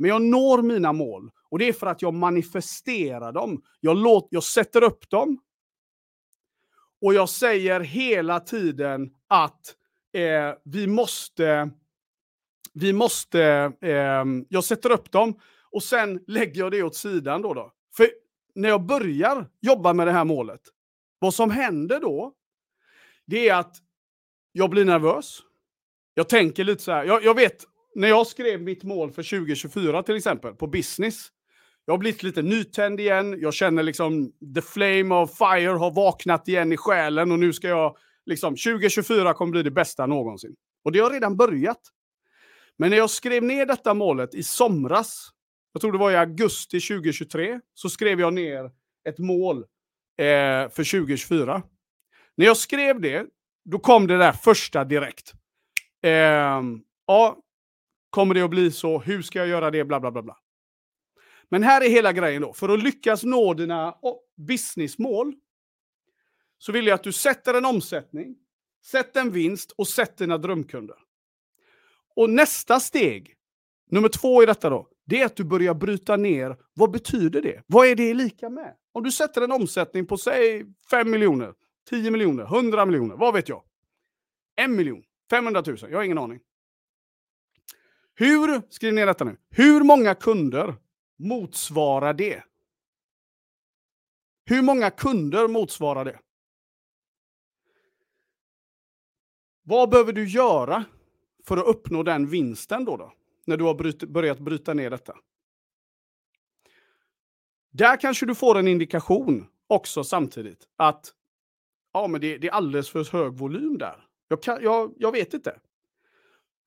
Men 0.00 0.08
jag 0.08 0.22
når 0.22 0.62
mina 0.62 0.92
mål 0.92 1.30
och 1.50 1.58
det 1.58 1.68
är 1.68 1.72
för 1.72 1.86
att 1.86 2.02
jag 2.02 2.14
manifesterar 2.14 3.32
dem. 3.32 3.62
Jag, 3.80 3.96
låter, 3.96 4.28
jag 4.30 4.42
sätter 4.42 4.82
upp 4.82 5.10
dem. 5.10 5.40
Och 7.00 7.14
jag 7.14 7.28
säger 7.28 7.80
hela 7.80 8.40
tiden 8.40 9.10
att 9.28 9.76
eh, 10.12 10.54
vi 10.64 10.86
måste 10.86 11.70
vi 12.74 12.92
måste, 12.92 13.72
eh, 13.80 14.24
jag 14.48 14.64
sätter 14.64 14.90
upp 14.90 15.10
dem 15.10 15.40
och 15.70 15.82
sen 15.82 16.24
lägger 16.26 16.60
jag 16.60 16.72
det 16.72 16.82
åt 16.82 16.96
sidan 16.96 17.42
då. 17.42 17.54
då. 17.54 17.72
För 17.96 18.10
när 18.54 18.68
jag 18.68 18.86
börjar 18.86 19.46
jobba 19.60 19.92
med 19.92 20.06
det 20.06 20.12
här 20.12 20.24
målet, 20.24 20.60
vad 21.18 21.34
som 21.34 21.50
händer 21.50 22.00
då, 22.00 22.32
det 23.26 23.48
är 23.48 23.54
att 23.54 23.76
jag 24.52 24.70
blir 24.70 24.84
nervös. 24.84 25.42
Jag 26.14 26.28
tänker 26.28 26.64
lite 26.64 26.82
så 26.82 26.92
här, 26.92 27.04
jag, 27.04 27.24
jag 27.24 27.34
vet, 27.34 27.64
när 27.94 28.08
jag 28.08 28.26
skrev 28.26 28.62
mitt 28.62 28.84
mål 28.84 29.12
för 29.12 29.22
2024 29.22 30.02
till 30.02 30.16
exempel, 30.16 30.54
på 30.54 30.66
business, 30.66 31.28
jag 31.84 31.92
har 31.92 31.98
blivit 31.98 32.22
lite 32.22 32.42
nytänd 32.42 33.00
igen, 33.00 33.40
jag 33.40 33.54
känner 33.54 33.82
liksom 33.82 34.32
the 34.54 34.62
flame 34.62 35.14
of 35.14 35.38
fire 35.38 35.68
har 35.78 35.90
vaknat 35.90 36.48
igen 36.48 36.72
i 36.72 36.76
själen 36.76 37.32
och 37.32 37.38
nu 37.38 37.52
ska 37.52 37.68
jag, 37.68 37.96
liksom 38.26 38.56
2024 38.56 39.34
kommer 39.34 39.50
bli 39.50 39.62
det 39.62 39.70
bästa 39.70 40.06
någonsin. 40.06 40.54
Och 40.84 40.92
det 40.92 40.98
har 40.98 41.10
redan 41.10 41.36
börjat. 41.36 41.80
Men 42.78 42.90
när 42.90 42.96
jag 42.96 43.10
skrev 43.10 43.42
ner 43.42 43.66
detta 43.66 43.94
målet 43.94 44.34
i 44.34 44.42
somras, 44.42 45.30
jag 45.72 45.80
tror 45.80 45.92
det 45.92 45.98
var 45.98 46.10
i 46.10 46.16
augusti 46.16 46.80
2023, 46.80 47.60
så 47.74 47.90
skrev 47.90 48.20
jag 48.20 48.34
ner 48.34 48.70
ett 49.08 49.18
mål 49.18 49.56
eh, 50.18 50.70
för 50.70 50.90
2024. 51.00 51.62
När 52.36 52.46
jag 52.46 52.56
skrev 52.56 53.00
det, 53.00 53.26
då 53.64 53.78
kom 53.78 54.06
det 54.06 54.18
där 54.18 54.32
första 54.32 54.84
direkt. 54.84 55.32
Eh, 56.02 56.62
ja, 57.06 57.36
kommer 58.10 58.34
det 58.34 58.42
att 58.42 58.50
bli 58.50 58.70
så? 58.70 58.98
Hur 58.98 59.22
ska 59.22 59.38
jag 59.38 59.48
göra 59.48 59.70
det? 59.70 59.84
Bla, 59.84 60.00
bla, 60.00 60.10
bla, 60.10 60.22
bla. 60.22 60.36
Men 61.48 61.62
här 61.62 61.84
är 61.84 61.88
hela 61.88 62.12
grejen 62.12 62.42
då. 62.42 62.52
För 62.52 62.68
att 62.68 62.82
lyckas 62.82 63.24
nå 63.24 63.54
dina 63.54 63.94
businessmål 64.36 65.34
så 66.58 66.72
vill 66.72 66.86
jag 66.86 66.94
att 66.94 67.02
du 67.02 67.12
sätter 67.12 67.54
en 67.54 67.64
omsättning, 67.64 68.36
sätter 68.84 69.20
en 69.20 69.30
vinst 69.30 69.70
och 69.70 69.88
sätter 69.88 70.24
dina 70.24 70.38
drömkunder. 70.38 70.96
Och 72.16 72.30
nästa 72.30 72.80
steg, 72.80 73.34
nummer 73.90 74.08
två 74.08 74.42
i 74.42 74.46
detta 74.46 74.70
då, 74.70 74.88
det 75.06 75.20
är 75.20 75.26
att 75.26 75.36
du 75.36 75.44
börjar 75.44 75.74
bryta 75.74 76.16
ner, 76.16 76.56
vad 76.74 76.90
betyder 76.90 77.42
det? 77.42 77.62
Vad 77.66 77.86
är 77.86 77.94
det 77.94 78.14
lika 78.14 78.50
med? 78.50 78.74
Om 78.92 79.02
du 79.02 79.12
sätter 79.12 79.42
en 79.42 79.52
omsättning 79.52 80.06
på 80.06 80.16
säg 80.16 80.64
5 80.90 81.10
miljoner, 81.10 81.54
10 81.90 82.10
miljoner, 82.10 82.44
100 82.44 82.86
miljoner, 82.86 83.16
vad 83.16 83.34
vet 83.34 83.48
jag? 83.48 83.62
En 84.56 84.76
miljon, 84.76 85.02
500 85.30 85.62
000, 85.66 85.76
jag 85.80 85.98
har 85.98 86.04
ingen 86.04 86.18
aning. 86.18 86.40
Hur, 88.14 88.62
skriv 88.68 88.94
ner 88.94 89.06
detta 89.06 89.24
nu, 89.24 89.36
hur 89.50 89.84
många 89.84 90.14
kunder 90.14 90.74
motsvarar 91.18 92.14
det? 92.14 92.44
Hur 94.44 94.62
många 94.62 94.90
kunder 94.90 95.48
motsvarar 95.48 96.04
det? 96.04 96.18
Vad 99.62 99.90
behöver 99.90 100.12
du 100.12 100.28
göra 100.28 100.84
för 101.44 101.56
att 101.56 101.66
uppnå 101.66 102.02
den 102.02 102.26
vinsten 102.26 102.84
då? 102.84 102.96
då 102.96 103.12
när 103.44 103.56
du 103.56 103.64
har 103.64 103.74
bryt, 103.74 103.98
börjat 103.98 104.38
bryta 104.38 104.74
ner 104.74 104.90
detta? 104.90 105.16
Där 107.70 108.00
kanske 108.00 108.26
du 108.26 108.34
får 108.34 108.58
en 108.58 108.68
indikation 108.68 109.46
också 109.66 110.04
samtidigt 110.04 110.68
att 110.76 111.14
ja, 111.92 112.06
men 112.06 112.20
det, 112.20 112.38
det 112.38 112.48
är 112.48 112.52
alldeles 112.52 112.90
för 112.90 113.12
hög 113.12 113.32
volym 113.32 113.78
där. 113.78 114.06
Jag, 114.28 114.42
kan, 114.42 114.62
jag, 114.62 114.94
jag 114.96 115.12
vet 115.12 115.34
inte. 115.34 115.60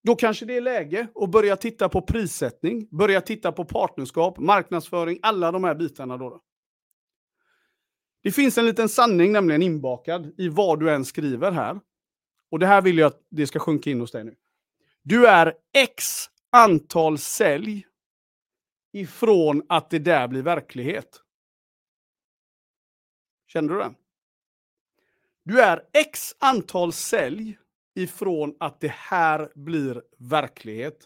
Då 0.03 0.15
kanske 0.15 0.45
det 0.45 0.57
är 0.57 0.62
läge 0.62 1.07
att 1.15 1.29
börja 1.29 1.55
titta 1.55 1.89
på 1.89 2.01
prissättning, 2.01 2.88
börja 2.91 3.22
titta 3.22 3.51
på 3.51 3.65
partnerskap, 3.65 4.38
marknadsföring, 4.38 5.19
alla 5.22 5.51
de 5.51 5.63
här 5.63 5.75
bitarna. 5.75 6.17
Då, 6.17 6.29
då. 6.29 6.41
Det 8.24 8.31
finns 8.31 8.57
en 8.57 8.65
liten 8.65 8.89
sanning 8.89 9.31
nämligen 9.31 9.62
inbakad 9.62 10.33
i 10.38 10.50
vad 10.50 10.79
du 10.79 10.91
än 10.91 11.05
skriver 11.05 11.51
här. 11.51 11.79
Och 12.51 12.60
det 12.60 12.65
här 12.65 12.81
vill 12.81 12.98
jag 12.98 13.07
att 13.07 13.22
det 13.29 13.48
ska 13.48 13.60
sjunka 13.60 13.89
in 13.89 14.00
hos 14.00 14.12
dig 14.12 14.24
nu. 14.24 14.36
Du 15.01 15.27
är 15.27 15.53
x 15.74 16.05
antal 16.51 17.17
sälj 17.17 17.86
ifrån 18.93 19.63
att 19.69 19.89
det 19.89 20.00
där 20.00 20.27
blir 20.27 20.41
verklighet. 20.41 21.19
Kände 23.48 23.74
du 23.74 23.79
den? 23.79 23.95
Du 25.43 25.62
är 25.62 25.83
x 25.93 26.36
antal 26.39 26.93
sälj 26.93 27.57
ifrån 27.96 28.56
att 28.60 28.82
det 28.82 28.92
här 28.92 29.50
blir 29.56 30.02
verklighet. 30.20 30.98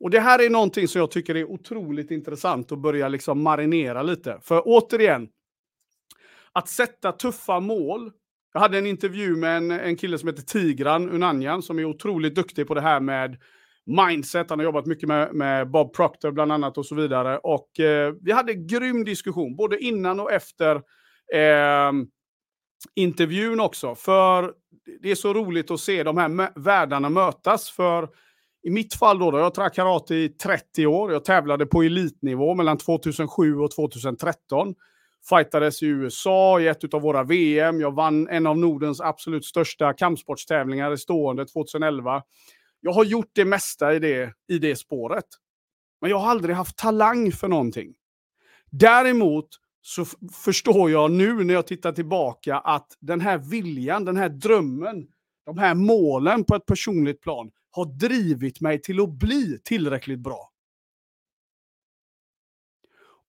Och 0.00 0.10
det 0.10 0.20
här 0.20 0.46
är 0.46 0.50
någonting 0.50 0.88
som 0.88 0.98
jag 0.98 1.10
tycker 1.10 1.34
är 1.34 1.44
otroligt 1.44 2.10
intressant 2.10 2.72
att 2.72 2.78
börja 2.78 3.08
liksom 3.08 3.42
marinera 3.42 4.02
lite. 4.02 4.38
För 4.42 4.62
återigen, 4.64 5.28
att 6.52 6.68
sätta 6.68 7.12
tuffa 7.12 7.60
mål. 7.60 8.12
Jag 8.52 8.60
hade 8.60 8.78
en 8.78 8.86
intervju 8.86 9.36
med 9.36 9.56
en, 9.56 9.70
en 9.70 9.96
kille 9.96 10.18
som 10.18 10.28
heter 10.28 10.42
Tigran 10.42 11.10
Unanjan 11.10 11.62
som 11.62 11.78
är 11.78 11.84
otroligt 11.84 12.34
duktig 12.34 12.66
på 12.66 12.74
det 12.74 12.80
här 12.80 13.00
med 13.00 13.36
mindset. 13.86 14.50
Han 14.50 14.58
har 14.58 14.64
jobbat 14.64 14.86
mycket 14.86 15.08
med, 15.08 15.34
med 15.34 15.70
Bob 15.70 15.94
Proctor 15.94 16.30
bland 16.30 16.52
annat 16.52 16.78
och 16.78 16.86
så 16.86 16.94
vidare. 16.94 17.38
Och 17.38 17.80
eh, 17.80 18.14
vi 18.20 18.32
hade 18.32 18.54
grym 18.54 19.04
diskussion, 19.04 19.56
både 19.56 19.78
innan 19.78 20.20
och 20.20 20.32
efter 20.32 20.76
eh, 21.34 21.92
intervjun 22.94 23.60
också. 23.60 23.94
För 23.94 24.54
det 25.02 25.10
är 25.10 25.14
så 25.14 25.34
roligt 25.34 25.70
att 25.70 25.80
se 25.80 26.02
de 26.02 26.16
här 26.16 26.58
världarna 26.60 27.08
mötas. 27.08 27.70
För 27.70 28.08
i 28.62 28.70
mitt 28.70 28.94
fall 28.94 29.18
då, 29.18 29.30
då 29.30 29.38
jag 29.38 29.44
har 29.44 29.50
tränat 29.50 29.74
karate 29.74 30.14
i 30.14 30.28
30 30.28 30.86
år. 30.86 31.12
Jag 31.12 31.24
tävlade 31.24 31.66
på 31.66 31.82
elitnivå 31.82 32.54
mellan 32.54 32.78
2007 32.78 33.58
och 33.58 33.70
2013. 33.70 34.74
Fightades 35.28 35.82
i 35.82 35.86
USA 35.86 36.60
i 36.60 36.68
ett 36.68 36.94
av 36.94 37.00
våra 37.00 37.24
VM. 37.24 37.80
Jag 37.80 37.94
vann 37.94 38.28
en 38.28 38.46
av 38.46 38.58
Nordens 38.58 39.00
absolut 39.00 39.44
största 39.44 39.92
kampsportstävlingar 39.92 40.92
i 40.92 40.98
stående 40.98 41.46
2011. 41.46 42.22
Jag 42.80 42.92
har 42.92 43.04
gjort 43.04 43.30
det 43.32 43.44
mesta 43.44 43.94
i 43.94 43.98
det, 43.98 44.32
i 44.48 44.58
det 44.58 44.76
spåret. 44.76 45.24
Men 46.00 46.10
jag 46.10 46.18
har 46.18 46.30
aldrig 46.30 46.56
haft 46.56 46.78
talang 46.78 47.32
för 47.32 47.48
någonting. 47.48 47.94
Däremot 48.70 49.48
så 49.86 50.04
förstår 50.32 50.90
jag 50.90 51.10
nu 51.10 51.44
när 51.44 51.54
jag 51.54 51.66
tittar 51.66 51.92
tillbaka 51.92 52.58
att 52.58 52.96
den 53.00 53.20
här 53.20 53.38
viljan, 53.38 54.04
den 54.04 54.16
här 54.16 54.28
drömmen, 54.28 55.08
de 55.44 55.58
här 55.58 55.74
målen 55.74 56.44
på 56.44 56.54
ett 56.54 56.66
personligt 56.66 57.20
plan 57.20 57.50
har 57.70 57.84
drivit 57.98 58.60
mig 58.60 58.82
till 58.82 59.00
att 59.00 59.10
bli 59.10 59.58
tillräckligt 59.64 60.18
bra. 60.18 60.50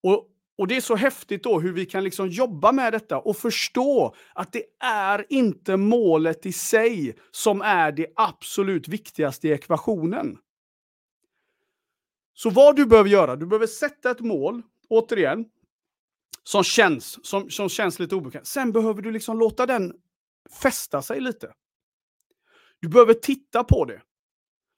Och, 0.04 0.30
och 0.58 0.68
det 0.68 0.78
är 0.78 0.82
så 0.82 0.96
häftigt 0.96 1.44
då 1.44 1.60
hur 1.60 1.74
vi 1.74 1.86
kan 1.86 2.04
liksom 2.04 2.30
jobba 2.30 2.72
med 2.72 2.94
detta 2.94 3.20
och 3.20 3.38
förstå 3.38 4.16
att 4.36 4.54
det 4.54 4.64
är 4.84 5.26
inte 5.30 5.78
målet 5.78 6.46
i 6.46 6.54
sig 6.54 7.18
som 7.32 7.62
är 7.62 7.92
det 7.92 8.08
absolut 8.16 8.88
viktigaste 8.88 9.48
i 9.48 9.52
ekvationen. 9.52 10.38
Så 12.34 12.50
vad 12.50 12.76
du 12.76 12.86
behöver 12.86 13.10
göra, 13.10 13.36
du 13.36 13.46
behöver 13.46 13.68
sätta 13.68 14.12
ett 14.12 14.22
mål, 14.22 14.62
återigen, 14.90 15.46
som 16.48 16.64
känns, 16.64 17.26
som, 17.26 17.50
som 17.50 17.70
känns 17.70 18.00
lite 18.00 18.16
obekvämt. 18.16 18.48
Sen 18.48 18.72
behöver 18.72 19.02
du 19.02 19.12
liksom 19.12 19.40
låta 19.40 19.66
den 19.66 19.94
fästa 20.62 21.02
sig 21.02 21.20
lite. 21.22 21.52
Du 22.80 22.90
behöver 22.90 23.14
titta 23.14 23.64
på 23.64 23.86
det. 23.86 24.02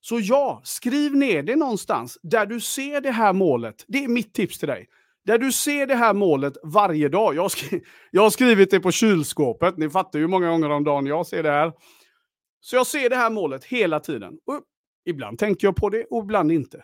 Så 0.02 0.20
ja, 0.20 0.62
skriv 0.64 1.16
ner 1.16 1.44
det 1.44 1.56
någonstans 1.56 2.18
där 2.24 2.46
du 2.46 2.60
ser 2.60 3.02
det 3.02 3.12
här 3.12 3.34
målet. 3.34 3.86
Det 3.88 4.04
är 4.04 4.08
mitt 4.08 4.34
tips 4.34 4.60
till 4.60 4.68
dig. 4.68 4.88
Där 5.26 5.38
du 5.38 5.52
ser 5.52 5.88
det 5.88 5.96
här 5.96 6.14
målet 6.14 6.54
varje 6.64 7.10
dag. 7.10 7.36
Jag 7.36 7.42
har, 7.42 7.50
skrivit, 7.50 7.88
jag 8.12 8.22
har 8.22 8.30
skrivit 8.30 8.72
det 8.72 8.80
på 8.80 8.92
kylskåpet. 8.92 9.78
Ni 9.78 9.90
fattar 9.90 10.20
ju 10.20 10.24
hur 10.24 10.30
många 10.30 10.50
gånger 10.50 10.70
om 10.70 10.84
dagen 10.84 11.06
jag 11.06 11.28
ser 11.28 11.44
det 11.44 11.52
här. 11.52 11.74
Så 12.60 12.76
jag 12.76 12.88
ser 12.88 13.10
det 13.10 13.16
här 13.16 13.30
målet 13.30 13.64
hela 13.64 14.00
tiden. 14.00 14.34
Och 14.46 14.62
ibland 15.06 15.40
tänker 15.40 15.68
jag 15.68 15.76
på 15.76 15.90
det 15.90 16.06
och 16.10 16.24
ibland 16.24 16.52
inte. 16.52 16.84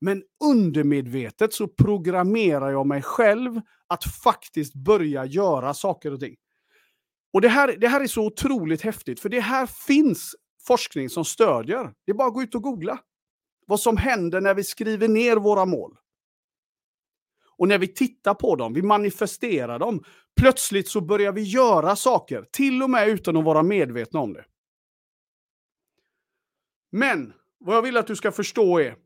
Men 0.00 0.22
undermedvetet 0.44 1.52
så 1.52 1.68
programmerar 1.68 2.70
jag 2.70 2.86
mig 2.86 3.02
själv 3.02 3.60
att 3.86 4.04
faktiskt 4.04 4.74
börja 4.74 5.24
göra 5.24 5.74
saker 5.74 6.12
och 6.12 6.20
ting. 6.20 6.36
Och 7.32 7.40
det 7.40 7.48
här, 7.48 7.76
det 7.76 7.88
här 7.88 8.00
är 8.00 8.06
så 8.06 8.26
otroligt 8.26 8.82
häftigt, 8.82 9.20
för 9.20 9.28
det 9.28 9.40
här 9.40 9.66
finns 9.66 10.34
forskning 10.66 11.10
som 11.10 11.24
stödjer. 11.24 11.92
Det 12.04 12.12
är 12.12 12.14
bara 12.14 12.28
att 12.28 12.34
gå 12.34 12.42
ut 12.42 12.54
och 12.54 12.62
googla. 12.62 12.98
Vad 13.66 13.80
som 13.80 13.96
händer 13.96 14.40
när 14.40 14.54
vi 14.54 14.64
skriver 14.64 15.08
ner 15.08 15.36
våra 15.36 15.64
mål. 15.64 15.96
Och 17.58 17.68
när 17.68 17.78
vi 17.78 17.88
tittar 17.88 18.34
på 18.34 18.56
dem, 18.56 18.72
vi 18.72 18.82
manifesterar 18.82 19.78
dem, 19.78 20.04
plötsligt 20.40 20.88
så 20.88 21.00
börjar 21.00 21.32
vi 21.32 21.42
göra 21.42 21.96
saker, 21.96 22.44
till 22.52 22.82
och 22.82 22.90
med 22.90 23.08
utan 23.08 23.36
att 23.36 23.44
vara 23.44 23.62
medvetna 23.62 24.20
om 24.20 24.32
det. 24.32 24.44
Men 26.92 27.32
vad 27.58 27.76
jag 27.76 27.82
vill 27.82 27.96
att 27.96 28.06
du 28.06 28.16
ska 28.16 28.32
förstå 28.32 28.78
är, 28.78 28.96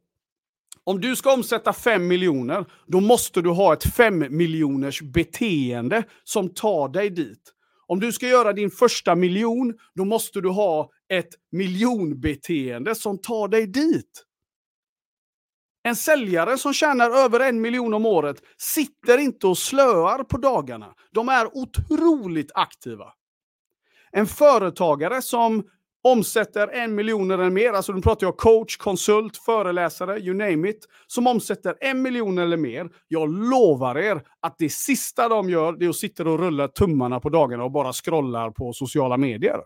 om 0.84 1.00
du 1.00 1.16
ska 1.16 1.32
omsätta 1.32 1.72
5 1.72 2.06
miljoner, 2.06 2.66
då 2.86 3.00
måste 3.00 3.42
du 3.42 3.50
ha 3.50 3.72
ett 3.72 3.84
5 3.84 4.36
miljoners 4.36 5.02
beteende 5.02 6.04
som 6.24 6.54
tar 6.54 6.88
dig 6.88 7.10
dit. 7.10 7.52
Om 7.86 8.00
du 8.00 8.12
ska 8.12 8.28
göra 8.28 8.52
din 8.52 8.70
första 8.70 9.14
miljon, 9.14 9.74
då 9.94 10.04
måste 10.04 10.40
du 10.40 10.48
ha 10.48 10.90
ett 11.08 11.28
miljonbeteende 11.52 12.94
som 12.94 13.18
tar 13.18 13.48
dig 13.48 13.66
dit. 13.66 14.26
En 15.82 15.96
säljare 15.96 16.58
som 16.58 16.72
tjänar 16.72 17.10
över 17.10 17.40
en 17.40 17.60
miljon 17.60 17.94
om 17.94 18.06
året 18.06 18.42
sitter 18.56 19.18
inte 19.18 19.46
och 19.46 19.58
slöar 19.58 20.24
på 20.24 20.38
dagarna. 20.38 20.94
De 21.10 21.28
är 21.28 21.56
otroligt 21.56 22.50
aktiva. 22.54 23.12
En 24.12 24.26
företagare 24.26 25.22
som 25.22 25.64
omsätter 26.02 26.68
en 26.68 26.94
miljon 26.94 27.30
eller 27.30 27.50
mer, 27.50 27.72
alltså 27.72 27.92
nu 27.92 28.02
pratar 28.02 28.26
jag 28.26 28.36
coach, 28.36 28.76
konsult, 28.76 29.36
föreläsare, 29.36 30.18
you 30.18 30.34
name 30.34 30.68
it, 30.68 30.86
som 31.06 31.26
omsätter 31.26 31.76
en 31.80 32.02
miljon 32.02 32.38
eller 32.38 32.56
mer, 32.56 32.90
jag 33.08 33.50
lovar 33.50 33.98
er 33.98 34.22
att 34.40 34.58
det 34.58 34.72
sista 34.72 35.28
de 35.28 35.50
gör 35.50 35.72
det 35.72 35.84
är 35.84 35.88
att 35.88 35.96
sitta 35.96 36.22
och 36.22 36.38
rulla 36.38 36.68
tummarna 36.68 37.20
på 37.20 37.28
dagarna 37.28 37.64
och 37.64 37.72
bara 37.72 37.92
scrollar 37.92 38.50
på 38.50 38.72
sociala 38.72 39.16
medier. 39.16 39.60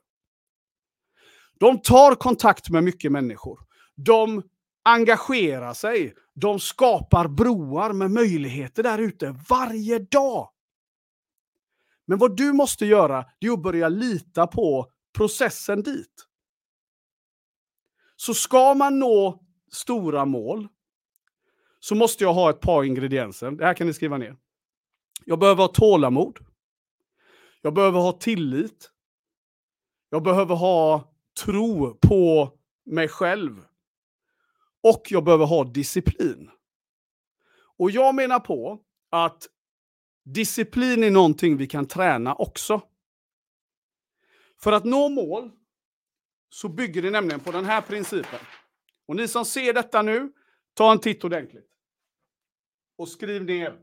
De 1.59 1.81
tar 1.81 2.15
kontakt 2.15 2.71
med 2.71 2.85
mycket 2.85 3.13
människor. 3.13 3.61
De 3.97 4.43
engagerar 4.85 5.75
sig. 5.75 6.15
De 6.35 6.61
skapar 6.61 7.29
broar 7.29 7.93
med 7.93 8.11
möjligheter 8.11 8.83
där 8.83 8.99
ute 8.99 9.37
varje 9.49 9.99
dag. 9.99 10.49
Men 12.07 12.19
vad 12.19 12.37
du 12.37 12.53
måste 12.53 12.87
göra, 12.87 13.25
det 13.39 13.47
är 13.47 13.53
att 13.53 13.63
börja 13.63 13.89
lita 13.89 14.47
på 14.47 14.87
processen 15.17 15.83
dit. 15.83 16.27
Så 18.17 18.35
ska 18.35 18.75
man 18.75 18.99
nå 18.99 19.45
stora 19.73 20.25
mål 20.25 20.69
så 21.81 21.95
måste 21.95 22.25
jag 22.25 22.35
ha 22.35 22.51
ett 22.51 22.61
par 22.61 22.85
ingredienser. 22.85 23.51
Det 23.51 23.65
här 23.65 23.75
kan 23.75 23.87
ni 23.87 23.93
skriva 23.93 24.19
ner. 24.19 24.37
Jag 25.25 25.39
behöver 25.39 25.63
ha 25.63 25.69
tålamod. 25.69 26.39
Jag 27.63 27.75
behöver 27.75 28.01
ha 28.01 28.13
tillit. 28.13 28.91
Jag 30.11 30.23
behöver 30.23 30.55
ha 30.55 31.15
tro 31.45 31.99
på 32.03 32.53
mig 32.87 33.09
själv. 33.09 33.65
Och 34.83 35.03
jag 35.09 35.25
behöver 35.25 35.47
ha 35.47 35.65
disciplin. 35.65 36.51
Och 37.77 37.91
jag 37.91 38.15
menar 38.15 38.41
på 38.41 38.81
att 39.11 39.49
disciplin 40.25 41.05
är 41.05 41.11
någonting 41.11 41.57
vi 41.57 41.67
kan 41.67 41.87
träna 41.87 42.35
också. 42.35 42.81
För 44.65 44.73
att 44.73 44.85
nå 44.85 45.09
mål 45.09 45.51
så 46.49 46.69
bygger 46.69 47.03
det 47.03 47.11
nämligen 47.11 47.41
på 47.41 47.53
den 47.53 47.65
här 47.65 47.81
principen. 47.81 48.41
Och 49.07 49.17
ni 49.17 49.29
som 49.29 49.45
ser 49.45 49.73
detta 49.73 50.03
nu, 50.03 50.33
ta 50.75 50.93
en 50.93 50.99
titt 50.99 51.25
ordentligt. 51.25 51.71
Och 52.97 53.09
skriv 53.09 53.45
ner. 53.45 53.79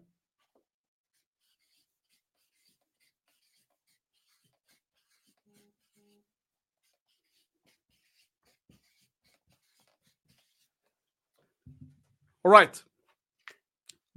All 12.44 12.52
right. 12.52 12.86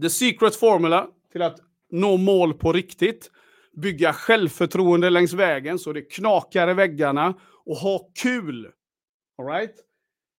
The 0.02 0.10
secret 0.10 0.56
formula 0.56 1.10
till 1.32 1.42
att 1.42 1.60
nå 1.88 2.16
mål 2.16 2.54
på 2.54 2.72
riktigt 2.72 3.30
bygga 3.76 4.12
självförtroende 4.12 5.10
längs 5.10 5.32
vägen 5.32 5.78
så 5.78 5.92
det 5.92 6.02
knakar 6.02 6.70
i 6.70 6.74
väggarna 6.74 7.34
och 7.64 7.76
ha 7.76 8.10
kul. 8.14 8.72
All 9.38 9.46
right? 9.46 9.74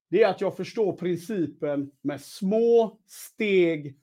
Det 0.10 0.24
är 0.24 0.30
att 0.30 0.42
jag 0.42 0.58
förstår 0.58 0.98
principen 0.98 1.92
med 2.02 2.22
små 2.22 3.00
steg 3.08 4.00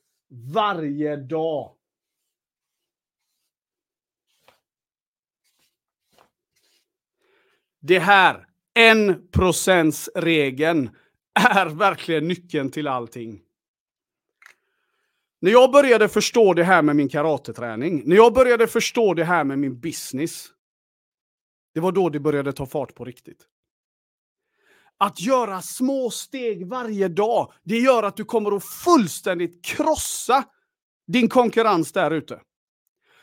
varje 0.54 1.16
dag. 1.16 1.76
Det 7.80 7.98
här, 7.98 8.46
en 8.74 9.28
procents 9.28 10.10
regeln 10.14 10.90
är 11.34 11.66
verkligen 11.66 12.28
nyckeln 12.28 12.70
till 12.70 12.88
allting. 12.88 13.41
När 15.42 15.50
jag 15.50 15.72
började 15.72 16.08
förstå 16.08 16.54
det 16.54 16.64
här 16.64 16.82
med 16.82 16.96
min 16.96 17.08
karateträning, 17.08 18.02
när 18.04 18.16
jag 18.16 18.34
började 18.34 18.66
förstå 18.66 19.14
det 19.14 19.24
här 19.24 19.44
med 19.44 19.58
min 19.58 19.80
business, 19.80 20.46
det 21.74 21.80
var 21.80 21.92
då 21.92 22.08
det 22.08 22.20
började 22.20 22.52
ta 22.52 22.66
fart 22.66 22.94
på 22.94 23.04
riktigt. 23.04 23.46
Att 24.98 25.20
göra 25.20 25.62
små 25.62 26.10
steg 26.10 26.66
varje 26.66 27.08
dag, 27.08 27.52
det 27.62 27.78
gör 27.78 28.02
att 28.02 28.16
du 28.16 28.24
kommer 28.24 28.56
att 28.56 28.64
fullständigt 28.64 29.64
krossa 29.64 30.44
din 31.06 31.28
konkurrens 31.28 31.92
där 31.92 32.10
ute. 32.10 32.40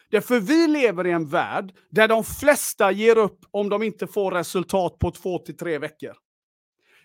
Därför 0.10 0.40
vi 0.40 0.68
lever 0.68 1.08
i 1.08 1.12
en 1.12 1.28
värld 1.28 1.74
där 1.90 2.08
de 2.08 2.24
flesta 2.24 2.92
ger 2.92 3.18
upp 3.18 3.40
om 3.52 3.70
de 3.70 3.84
inte 3.84 4.08
får 4.08 4.32
resultat 4.32 5.00
på 5.00 5.12
två 5.12 5.40
till 5.40 5.58
tre 5.58 5.78
veckor. 5.78 6.14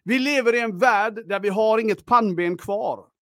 Vi 0.05 0.19
lever 0.19 0.55
i 0.55 0.61
en 0.61 0.79
värld 0.79 1.29
där 1.29 1.41
vi 1.41 1.49
har 1.49 1.79
inget 1.79 2.07
pannben 2.07 2.59
kvar. 2.59 3.14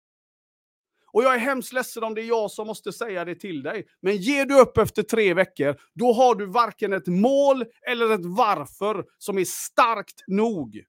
Och 1.13 1.23
jag 1.23 1.35
är 1.35 1.39
hemskt 1.39 1.73
ledsen 1.73 2.05
om 2.05 2.15
det 2.15 2.23
är 2.23 2.27
jag 2.27 2.51
som 2.51 2.67
måste 2.67 2.93
säga 2.93 3.25
det 3.25 3.35
till 3.35 3.63
dig. 3.63 3.87
Men 4.03 4.17
ger 4.17 4.47
du 4.47 4.61
upp 4.61 4.79
efter 4.79 5.03
tre 5.03 5.35
veckor, 5.35 5.77
då 5.95 6.13
har 6.13 6.35
du 6.35 6.47
varken 6.47 6.93
ett 6.93 7.07
mål 7.07 7.65
eller 7.91 8.15
ett 8.15 8.25
varför 8.25 9.05
som 9.19 9.39
är 9.39 9.45
starkt 9.45 10.25
nog. 10.27 10.83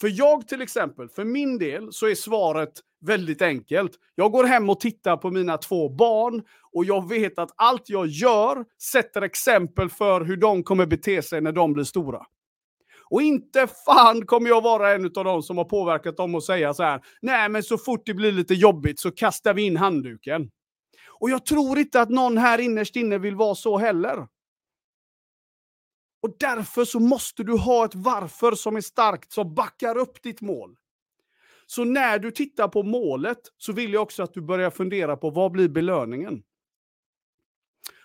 För 0.00 0.08
jag 0.08 0.48
till 0.48 0.62
exempel, 0.62 1.08
för 1.08 1.24
min 1.24 1.58
del 1.58 1.92
så 1.92 2.06
är 2.06 2.14
svaret 2.14 2.72
väldigt 3.00 3.42
enkelt. 3.42 3.92
Jag 4.14 4.32
går 4.32 4.44
hem 4.44 4.70
och 4.70 4.80
tittar 4.80 5.16
på 5.16 5.30
mina 5.30 5.58
två 5.58 5.88
barn 5.88 6.42
och 6.72 6.84
jag 6.84 7.08
vet 7.08 7.38
att 7.38 7.50
allt 7.56 7.88
jag 7.88 8.06
gör 8.06 8.64
sätter 8.92 9.22
exempel 9.22 9.90
för 9.90 10.20
hur 10.20 10.36
de 10.36 10.62
kommer 10.62 10.86
bete 10.86 11.22
sig 11.22 11.40
när 11.40 11.52
de 11.52 11.72
blir 11.72 11.84
stora. 11.84 12.26
Och 13.10 13.22
inte 13.22 13.66
fan 13.66 14.26
kommer 14.26 14.48
jag 14.48 14.62
vara 14.62 14.94
en 14.94 15.04
av 15.04 15.24
dem 15.24 15.42
som 15.42 15.58
har 15.58 15.64
påverkat 15.64 16.16
dem 16.16 16.34
att 16.34 16.44
säga 16.44 16.74
så 16.74 16.82
här, 16.82 17.00
nej 17.22 17.48
men 17.48 17.62
så 17.62 17.78
fort 17.78 18.02
det 18.06 18.14
blir 18.14 18.32
lite 18.32 18.54
jobbigt 18.54 19.00
så 19.00 19.10
kastar 19.10 19.54
vi 19.54 19.62
in 19.62 19.76
handduken. 19.76 20.50
Och 21.08 21.30
jag 21.30 21.46
tror 21.46 21.78
inte 21.78 22.00
att 22.00 22.10
någon 22.10 22.38
här 22.38 22.58
innerst 22.58 22.96
inne 22.96 23.18
vill 23.18 23.36
vara 23.36 23.54
så 23.54 23.78
heller. 23.78 24.26
Och 26.22 26.36
därför 26.38 26.84
så 26.84 27.00
måste 27.00 27.42
du 27.42 27.58
ha 27.58 27.84
ett 27.84 27.94
varför 27.94 28.52
som 28.52 28.76
är 28.76 28.80
starkt, 28.80 29.32
som 29.32 29.54
backar 29.54 29.98
upp 29.98 30.22
ditt 30.22 30.40
mål. 30.40 30.76
Så 31.66 31.84
när 31.84 32.18
du 32.18 32.30
tittar 32.30 32.68
på 32.68 32.82
målet 32.82 33.38
så 33.58 33.72
vill 33.72 33.92
jag 33.92 34.02
också 34.02 34.22
att 34.22 34.34
du 34.34 34.40
börjar 34.40 34.70
fundera 34.70 35.16
på 35.16 35.30
vad 35.30 35.52
blir 35.52 35.68
belöningen? 35.68 36.42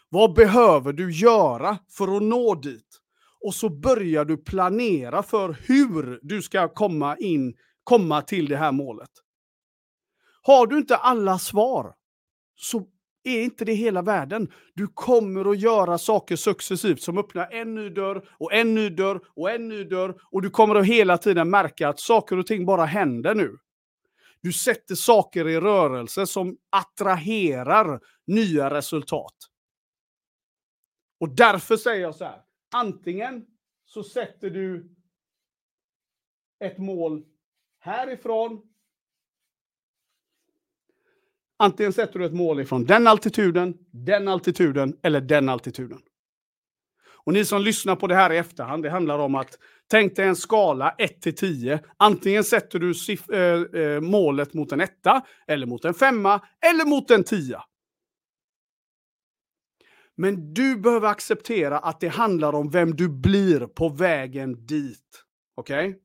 Vad 0.09 0.33
behöver 0.33 0.93
du 0.93 1.11
göra 1.11 1.77
för 1.89 2.17
att 2.17 2.23
nå 2.23 2.55
dit? 2.55 3.01
Och 3.45 3.53
så 3.53 3.69
börjar 3.69 4.25
du 4.25 4.37
planera 4.37 5.23
för 5.23 5.57
hur 5.67 6.19
du 6.21 6.41
ska 6.41 6.67
komma 6.67 7.17
in, 7.17 7.55
komma 7.83 8.21
till 8.21 8.47
det 8.47 8.57
här 8.57 8.71
målet. 8.71 9.09
Har 10.41 10.67
du 10.67 10.77
inte 10.77 10.95
alla 10.95 11.39
svar 11.39 11.93
så 12.55 12.87
är 13.23 13.41
inte 13.41 13.65
det 13.65 13.73
hela 13.73 14.01
världen. 14.01 14.51
Du 14.73 14.87
kommer 14.87 15.51
att 15.51 15.59
göra 15.59 15.97
saker 15.97 16.35
successivt 16.35 17.01
som 17.01 17.17
öppnar 17.17 17.51
en 17.51 17.75
ny 17.75 17.89
dörr 17.89 18.27
och 18.39 18.53
en 18.53 18.75
ny 18.75 18.89
dörr 18.89 19.21
och 19.35 19.51
en 19.51 19.67
ny 19.67 19.83
dörr 19.83 20.15
och 20.31 20.41
du 20.41 20.49
kommer 20.49 20.75
att 20.75 20.85
hela 20.85 21.17
tiden 21.17 21.49
märka 21.49 21.89
att 21.89 21.99
saker 21.99 22.37
och 22.37 22.47
ting 22.47 22.65
bara 22.65 22.85
händer 22.85 23.35
nu. 23.35 23.57
Du 24.41 24.53
sätter 24.53 24.95
saker 24.95 25.47
i 25.47 25.59
rörelse 25.59 26.27
som 26.27 26.57
attraherar 26.69 27.99
nya 28.27 28.69
resultat. 28.69 29.35
Och 31.19 31.35
därför 31.35 31.77
säger 31.77 32.01
jag 32.01 32.15
så 32.15 32.25
här. 32.25 32.44
Antingen 32.75 33.45
så 33.85 34.03
sätter 34.03 34.49
du 34.49 34.95
ett 36.59 36.77
mål 36.77 37.25
härifrån 37.79 38.61
Antingen 41.57 41.93
sätter 41.93 42.19
du 42.19 42.25
ett 42.25 42.33
mål 42.33 42.59
ifrån 42.59 42.85
den 42.85 43.07
altituden, 43.07 43.77
den 43.91 44.27
altituden 44.27 44.97
eller 45.03 45.21
den 45.21 45.49
altituden. 45.49 45.99
Och 47.07 47.33
ni 47.33 47.45
som 47.45 47.61
lyssnar 47.61 47.95
på 47.95 48.07
det 48.07 48.15
här 48.15 48.33
i 48.33 48.37
efterhand, 48.37 48.83
det 48.83 48.89
handlar 48.89 49.19
om 49.19 49.35
att 49.35 49.59
tänk 49.87 50.15
dig 50.15 50.27
en 50.27 50.35
skala 50.35 50.95
1 50.97 51.21
till 51.21 51.35
10. 51.35 51.79
Antingen 51.97 52.43
sätter 52.43 52.79
du 52.79 52.93
äh, 53.33 53.81
äh, 53.81 54.01
målet 54.01 54.53
mot 54.53 54.71
en 54.71 54.81
etta, 54.81 55.25
eller 55.47 55.67
mot 55.67 55.85
en 55.85 55.93
femma, 55.93 56.41
eller 56.71 56.85
mot 56.85 57.11
en 57.11 57.23
tia. 57.23 57.63
Men 60.15 60.53
du 60.53 60.77
behöver 60.77 61.07
acceptera 61.07 61.79
att 61.79 61.99
det 61.99 62.07
handlar 62.07 62.53
om 62.53 62.69
vem 62.69 62.95
du 62.95 63.09
blir 63.09 63.67
på 63.67 63.89
vägen 63.89 64.65
dit. 64.65 65.23
Okej? 65.55 65.89
Okay? 65.89 65.99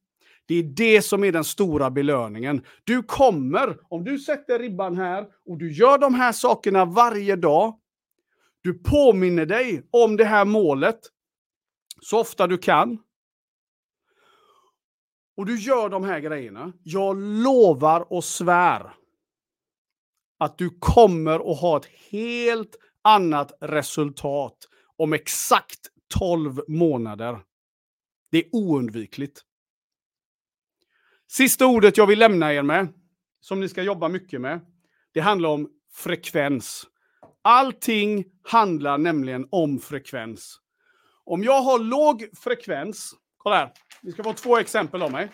Det 0.47 0.55
är 0.55 0.63
det 0.63 1.03
som 1.03 1.25
är 1.25 1.33
den 1.33 1.45
stora 1.45 1.91
belöningen. 1.91 2.65
Du 2.85 3.03
kommer, 3.03 3.77
om 3.89 4.05
du 4.05 4.19
sätter 4.19 4.59
ribban 4.59 4.97
här 4.97 5.27
och 5.47 5.59
du 5.59 5.73
gör 5.73 5.99
de 5.99 6.15
här 6.15 6.33
sakerna 6.33 6.85
varje 6.85 7.37
dag, 7.37 7.79
du 8.61 8.79
påminner 8.79 9.47
dig 9.47 9.89
om 9.91 10.17
det 10.17 10.25
här 10.25 10.45
målet 10.45 11.01
så 12.01 12.21
ofta 12.21 12.47
du 12.47 12.59
kan. 12.59 12.99
Och 15.37 15.47
du 15.47 15.59
gör 15.59 15.89
de 15.89 16.05
här 16.05 16.21
grejerna. 16.21 16.73
Jag 16.83 17.17
lovar 17.17 18.13
och 18.13 18.25
svär 18.25 18.95
att 20.39 20.59
du 20.59 20.71
kommer 20.79 21.53
att 21.53 21.61
ha 21.61 21.77
ett 21.77 21.89
helt 22.11 22.77
annat 23.03 23.53
resultat 23.61 24.57
om 24.97 25.13
exakt 25.13 25.81
12 26.19 26.61
månader. 26.69 27.41
Det 28.31 28.39
är 28.39 28.49
oundvikligt. 28.53 29.41
Sista 31.29 31.67
ordet 31.67 31.97
jag 31.97 32.07
vill 32.07 32.19
lämna 32.19 32.55
er 32.55 32.63
med, 32.63 32.89
som 33.41 33.61
ni 33.61 33.69
ska 33.69 33.83
jobba 33.83 34.09
mycket 34.09 34.41
med, 34.41 34.61
det 35.13 35.21
handlar 35.21 35.49
om 35.49 35.69
frekvens. 35.93 36.87
Allting 37.43 38.25
handlar 38.43 38.99
nämligen 38.99 39.49
om 39.51 39.79
frekvens. 39.79 40.61
Om 41.25 41.45
jag 41.45 41.63
har 41.63 41.79
låg 41.79 42.29
frekvens, 42.37 43.15
kolla 43.37 43.57
här, 43.57 43.73
vi 44.03 44.13
ska 44.13 44.23
få 44.23 44.33
två 44.33 44.59
exempel 44.59 45.03
av 45.03 45.13
mig. 45.13 45.29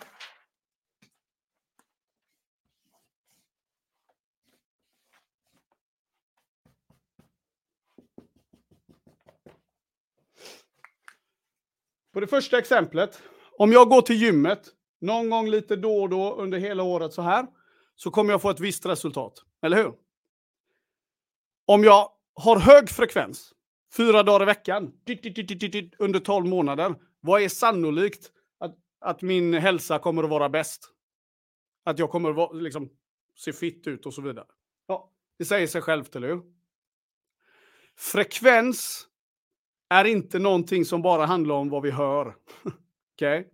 På 12.16 12.20
det 12.20 12.26
första 12.26 12.58
exemplet, 12.58 13.22
om 13.58 13.72
jag 13.72 13.88
går 13.88 14.02
till 14.02 14.16
gymmet 14.16 14.68
någon 15.00 15.30
gång 15.30 15.48
lite 15.48 15.76
då 15.76 16.02
och 16.02 16.08
då 16.08 16.34
under 16.34 16.58
hela 16.58 16.82
året 16.82 17.12
så 17.12 17.22
här, 17.22 17.46
så 17.94 18.10
kommer 18.10 18.30
jag 18.30 18.42
få 18.42 18.50
ett 18.50 18.60
visst 18.60 18.86
resultat. 18.86 19.32
Eller 19.62 19.76
hur? 19.76 19.92
Om 21.66 21.84
jag 21.84 22.10
har 22.34 22.58
hög 22.58 22.90
frekvens, 22.90 23.52
fyra 23.96 24.22
dagar 24.22 24.42
i 24.42 24.44
veckan, 24.44 24.92
under 25.98 26.20
12 26.20 26.46
månader, 26.46 26.94
vad 27.20 27.42
är 27.42 27.48
sannolikt 27.48 28.30
att, 28.58 28.74
att 29.00 29.22
min 29.22 29.54
hälsa 29.54 29.98
kommer 29.98 30.24
att 30.24 30.30
vara 30.30 30.48
bäst? 30.48 30.92
Att 31.84 31.98
jag 31.98 32.10
kommer 32.10 32.44
att 32.44 32.62
liksom, 32.62 32.90
se 33.34 33.52
fitt 33.52 33.86
ut 33.86 34.06
och 34.06 34.14
så 34.14 34.22
vidare. 34.22 34.46
Ja, 34.86 35.12
det 35.38 35.44
säger 35.44 35.66
sig 35.66 35.82
självt, 35.82 36.16
eller 36.16 36.28
hur? 36.28 36.42
Frekvens 37.96 39.08
är 39.90 40.04
inte 40.04 40.38
någonting 40.38 40.84
som 40.84 41.02
bara 41.02 41.26
handlar 41.26 41.54
om 41.54 41.70
vad 41.70 41.82
vi 41.82 41.90
hör. 41.90 42.34
Okay? 43.16 43.44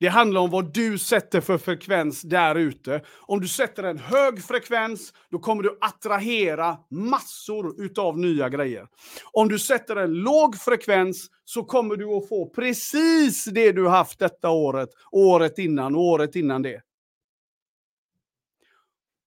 Det 0.00 0.08
handlar 0.08 0.40
om 0.40 0.50
vad 0.50 0.74
du 0.74 0.98
sätter 0.98 1.40
för 1.40 1.58
frekvens 1.58 2.22
där 2.22 2.54
ute. 2.54 3.02
Om 3.20 3.40
du 3.40 3.48
sätter 3.48 3.82
en 3.82 3.98
hög 3.98 4.44
frekvens, 4.44 5.12
då 5.30 5.38
kommer 5.38 5.62
du 5.62 5.78
attrahera 5.80 6.78
massor 6.90 7.84
utav 7.84 8.18
nya 8.18 8.48
grejer. 8.48 8.86
Om 9.32 9.48
du 9.48 9.58
sätter 9.58 9.96
en 9.96 10.14
låg 10.14 10.56
frekvens 10.56 11.30
så 11.44 11.64
kommer 11.64 11.96
du 11.96 12.04
att 12.04 12.28
få 12.28 12.50
precis 12.50 13.44
det 13.44 13.72
du 13.72 13.88
haft 13.88 14.18
detta 14.18 14.50
året, 14.50 14.88
året 15.12 15.58
innan 15.58 15.94
och 15.94 16.02
året 16.02 16.36
innan 16.36 16.62
det. 16.62 16.82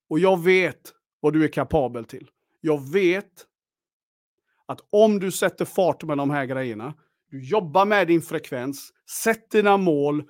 Och 0.10 0.20
jag 0.20 0.44
vet 0.44 0.94
vad 1.20 1.34
du 1.34 1.44
är 1.44 1.48
kapabel 1.48 2.06
till. 2.06 2.30
Jag 2.62 2.92
vet 2.92 3.46
att 4.72 4.88
om 4.90 5.20
du 5.20 5.32
sätter 5.32 5.66
fart 5.66 6.04
med 6.04 6.18
de 6.18 6.30
här 6.30 6.46
grejerna, 6.46 6.94
du 7.30 7.44
jobbar 7.44 7.86
med 7.86 8.08
din 8.08 8.22
frekvens, 8.22 8.94
sätt 9.24 9.52
dina 9.52 9.78
mål, 9.78 10.24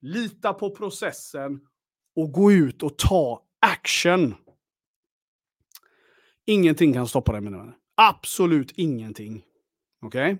lita 0.00 0.52
på 0.52 0.70
processen 0.70 1.60
och 2.16 2.32
gå 2.32 2.52
ut 2.52 2.82
och 2.82 2.98
ta 2.98 3.42
action. 3.60 4.34
Ingenting 6.46 6.92
kan 6.92 7.08
stoppa 7.08 7.32
dig 7.32 7.40
mina 7.40 7.58
vänner. 7.58 7.74
Absolut 7.94 8.72
ingenting. 8.76 9.42
Okej? 10.02 10.32
Okay? 10.32 10.38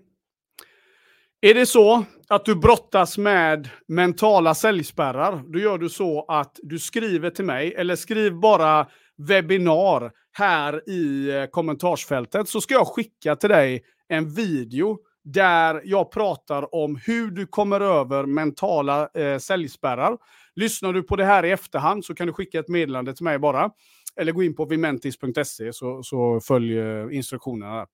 Är 1.50 1.54
det 1.54 1.66
så 1.66 2.04
att 2.28 2.44
du 2.44 2.54
brottas 2.54 3.18
med 3.18 3.68
mentala 3.88 4.54
säljspärrar, 4.54 5.42
då 5.52 5.58
gör 5.58 5.78
du 5.78 5.88
så 5.88 6.24
att 6.28 6.58
du 6.62 6.78
skriver 6.78 7.30
till 7.30 7.44
mig, 7.44 7.74
eller 7.74 7.96
skriv 7.96 8.40
bara 8.40 8.86
webbinar 9.28 10.12
här 10.32 10.90
i 10.90 11.30
eh, 11.30 11.46
kommentarsfältet, 11.46 12.48
så 12.48 12.60
ska 12.60 12.74
jag 12.74 12.86
skicka 12.86 13.36
till 13.36 13.48
dig 13.48 13.84
en 14.08 14.34
video 14.34 14.98
där 15.24 15.82
jag 15.84 16.10
pratar 16.10 16.74
om 16.74 17.00
hur 17.06 17.30
du 17.30 17.46
kommer 17.46 17.80
över 17.80 18.26
mentala 18.26 19.08
eh, 19.14 19.38
säljspärrar. 19.38 20.18
Lyssnar 20.54 20.92
du 20.92 21.02
på 21.02 21.16
det 21.16 21.24
här 21.24 21.44
i 21.44 21.50
efterhand 21.50 22.04
så 22.04 22.14
kan 22.14 22.26
du 22.26 22.32
skicka 22.32 22.58
ett 22.58 22.68
meddelande 22.68 23.14
till 23.14 23.24
mig 23.24 23.38
bara. 23.38 23.70
Eller 24.16 24.32
gå 24.32 24.42
in 24.42 24.54
på 24.54 24.64
vimentis.se 24.64 25.72
så, 25.72 26.02
så 26.02 26.40
följ 26.40 26.78
eh, 26.78 27.16
instruktionerna 27.16 27.76
där. 27.76 27.86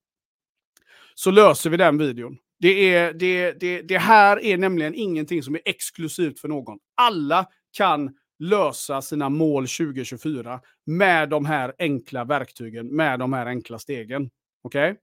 Så 1.14 1.30
löser 1.30 1.70
vi 1.70 1.76
den 1.76 1.98
videon. 1.98 2.36
Det, 2.60 2.94
är, 2.94 3.12
det, 3.12 3.52
det, 3.60 3.82
det 3.82 3.98
här 3.98 4.44
är 4.44 4.58
nämligen 4.58 4.94
ingenting 4.94 5.42
som 5.42 5.54
är 5.54 5.60
exklusivt 5.64 6.40
för 6.40 6.48
någon. 6.48 6.78
Alla 6.94 7.46
kan 7.72 8.14
lösa 8.38 9.02
sina 9.02 9.28
mål 9.28 9.62
2024 9.62 10.60
med 10.86 11.28
de 11.28 11.46
här 11.46 11.74
enkla 11.78 12.24
verktygen, 12.24 12.96
med 12.96 13.18
de 13.18 13.32
här 13.32 13.46
enkla 13.46 13.78
stegen. 13.78 14.30
Okej? 14.62 14.90
Okay? 14.90 15.00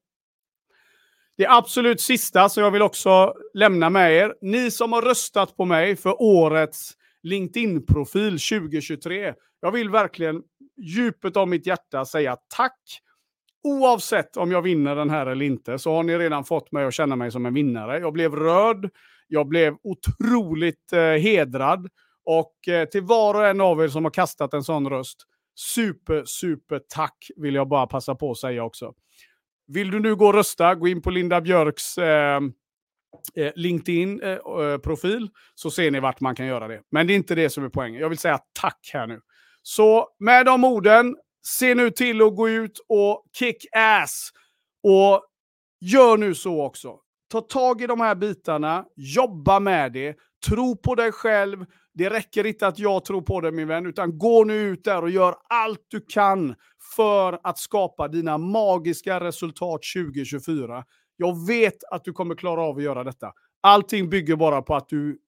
Det 1.38 1.48
absolut 1.48 2.02
sista 2.02 2.50
som 2.50 2.63
jag 2.63 2.71
vill 2.71 2.82
också 2.82 3.34
lämna 3.54 3.89
med 3.89 4.13
er. 4.13 4.36
Ni 4.41 4.71
som 4.71 4.93
har 4.93 5.02
röstat 5.02 5.58
på 5.58 5.65
mig 5.65 5.95
för 5.95 6.21
årets 6.21 6.93
LinkedIn-profil 7.24 8.39
2023. 8.39 9.34
Jag 9.62 9.71
vill 9.71 9.89
verkligen 9.89 10.41
djupet 10.78 11.38
av 11.38 11.48
mitt 11.48 11.65
hjärta 11.65 12.06
säga 12.06 12.38
tack. 12.56 13.02
Oavsett 13.63 14.38
om 14.38 14.52
jag 14.52 14.62
vinner 14.62 14.95
den 14.95 15.10
här 15.10 15.26
eller 15.26 15.45
inte 15.45 15.80
så 15.80 15.91
har 15.95 16.04
ni 16.04 16.17
redan 16.17 16.43
fått 16.43 16.71
mig 16.71 16.86
att 16.86 16.93
känna 16.93 17.15
mig 17.15 17.32
som 17.32 17.45
en 17.45 17.54
vinnare. 17.54 18.00
Jag 18.00 18.13
blev 18.13 18.36
röd, 18.36 18.89
Jag 19.28 19.48
blev 19.48 19.76
otroligt 19.84 20.93
eh, 20.93 21.00
hedrad. 21.00 21.89
Och 22.26 22.68
eh, 22.68 22.90
till 22.90 23.02
var 23.02 23.34
och 23.34 23.48
en 23.48 23.62
av 23.62 23.84
er 23.84 23.88
som 23.88 24.04
har 24.04 24.12
kastat 24.12 24.54
en 24.54 24.64
sån 24.64 24.90
röst, 24.90 25.18
super, 25.56 26.24
super 26.26 26.82
tack 26.90 27.32
vill 27.36 27.56
jag 27.56 27.68
bara 27.68 27.88
passa 27.88 28.16
på 28.16 28.32
att 28.32 28.38
säga 28.38 28.64
också. 28.64 28.94
Vill 29.68 29.92
du 29.92 30.00
nu 30.00 30.16
gå 30.16 30.28
och 30.28 30.34
rösta, 30.34 30.76
gå 30.76 30.88
in 30.88 31.02
på 31.02 31.10
Linda 31.10 31.42
Björks 31.42 31.98
eh, 31.98 32.42
eh 33.36 33.52
LinkedIn-profil 33.56 35.24
eh, 35.24 35.30
så 35.56 35.72
ser 35.72 35.92
ni 35.92 36.00
vart 36.00 36.20
man 36.20 36.36
kan 36.36 36.46
göra 36.46 36.68
det. 36.68 36.82
Men 36.92 37.08
det 37.08 37.14
är 37.14 37.16
inte 37.16 37.36
det 37.36 37.50
som 37.50 37.66
är 37.66 37.70
poängen. 37.70 38.02
Jag 38.02 38.10
vill 38.10 38.18
säga 38.18 38.40
tack 38.62 38.90
här 38.94 39.08
nu. 39.08 39.22
Så 39.62 40.10
med 40.20 40.46
de 40.46 40.64
orden, 40.64 41.16
se 41.46 41.76
nu 41.76 41.90
till 41.90 42.22
att 42.22 42.36
gå 42.36 42.50
ut 42.50 42.86
och 42.88 43.26
kick 43.40 43.66
ass. 43.72 44.30
Och 44.84 45.26
gör 45.82 46.18
nu 46.18 46.36
så 46.36 46.64
också. 46.64 47.00
Ta 47.32 47.42
tag 47.42 47.82
i 47.82 47.88
de 47.88 48.00
här 48.00 48.16
bitarna, 48.16 48.86
jobba 48.96 49.60
med 49.60 49.94
det, 49.94 50.16
tro 50.48 50.78
på 50.78 50.96
dig 50.96 51.12
själv. 51.12 51.66
Det 51.98 52.10
räcker 52.10 52.46
inte 52.46 52.68
att 52.68 52.80
jag 52.80 53.06
tror 53.06 53.22
på 53.22 53.42
dig 53.42 53.52
min 53.52 53.68
vän, 53.68 53.86
utan 53.86 54.18
gå 54.18 54.44
nu 54.44 54.54
ut 54.54 54.84
där 54.84 55.02
och 55.02 55.10
gör 55.10 55.36
allt 55.50 55.86
du 55.88 56.02
kan 56.02 56.56
för 56.96 57.40
att 57.44 57.58
skapa 57.58 58.08
dina 58.08 58.38
magiska 58.38 59.20
resultat 59.20 59.82
2024. 59.96 60.84
Jag 61.18 61.48
vet 61.48 61.84
att 61.92 62.04
du 62.04 62.14
kommer 62.14 62.36
klara 62.36 62.62
av 62.62 62.78
att 62.78 62.84
göra 62.84 63.04
detta. 63.04 63.34
Allting 63.62 64.10
bygger 64.10 64.36
bara 64.36 64.62
på 64.62 64.76
att 64.76 64.90
du 64.90 65.20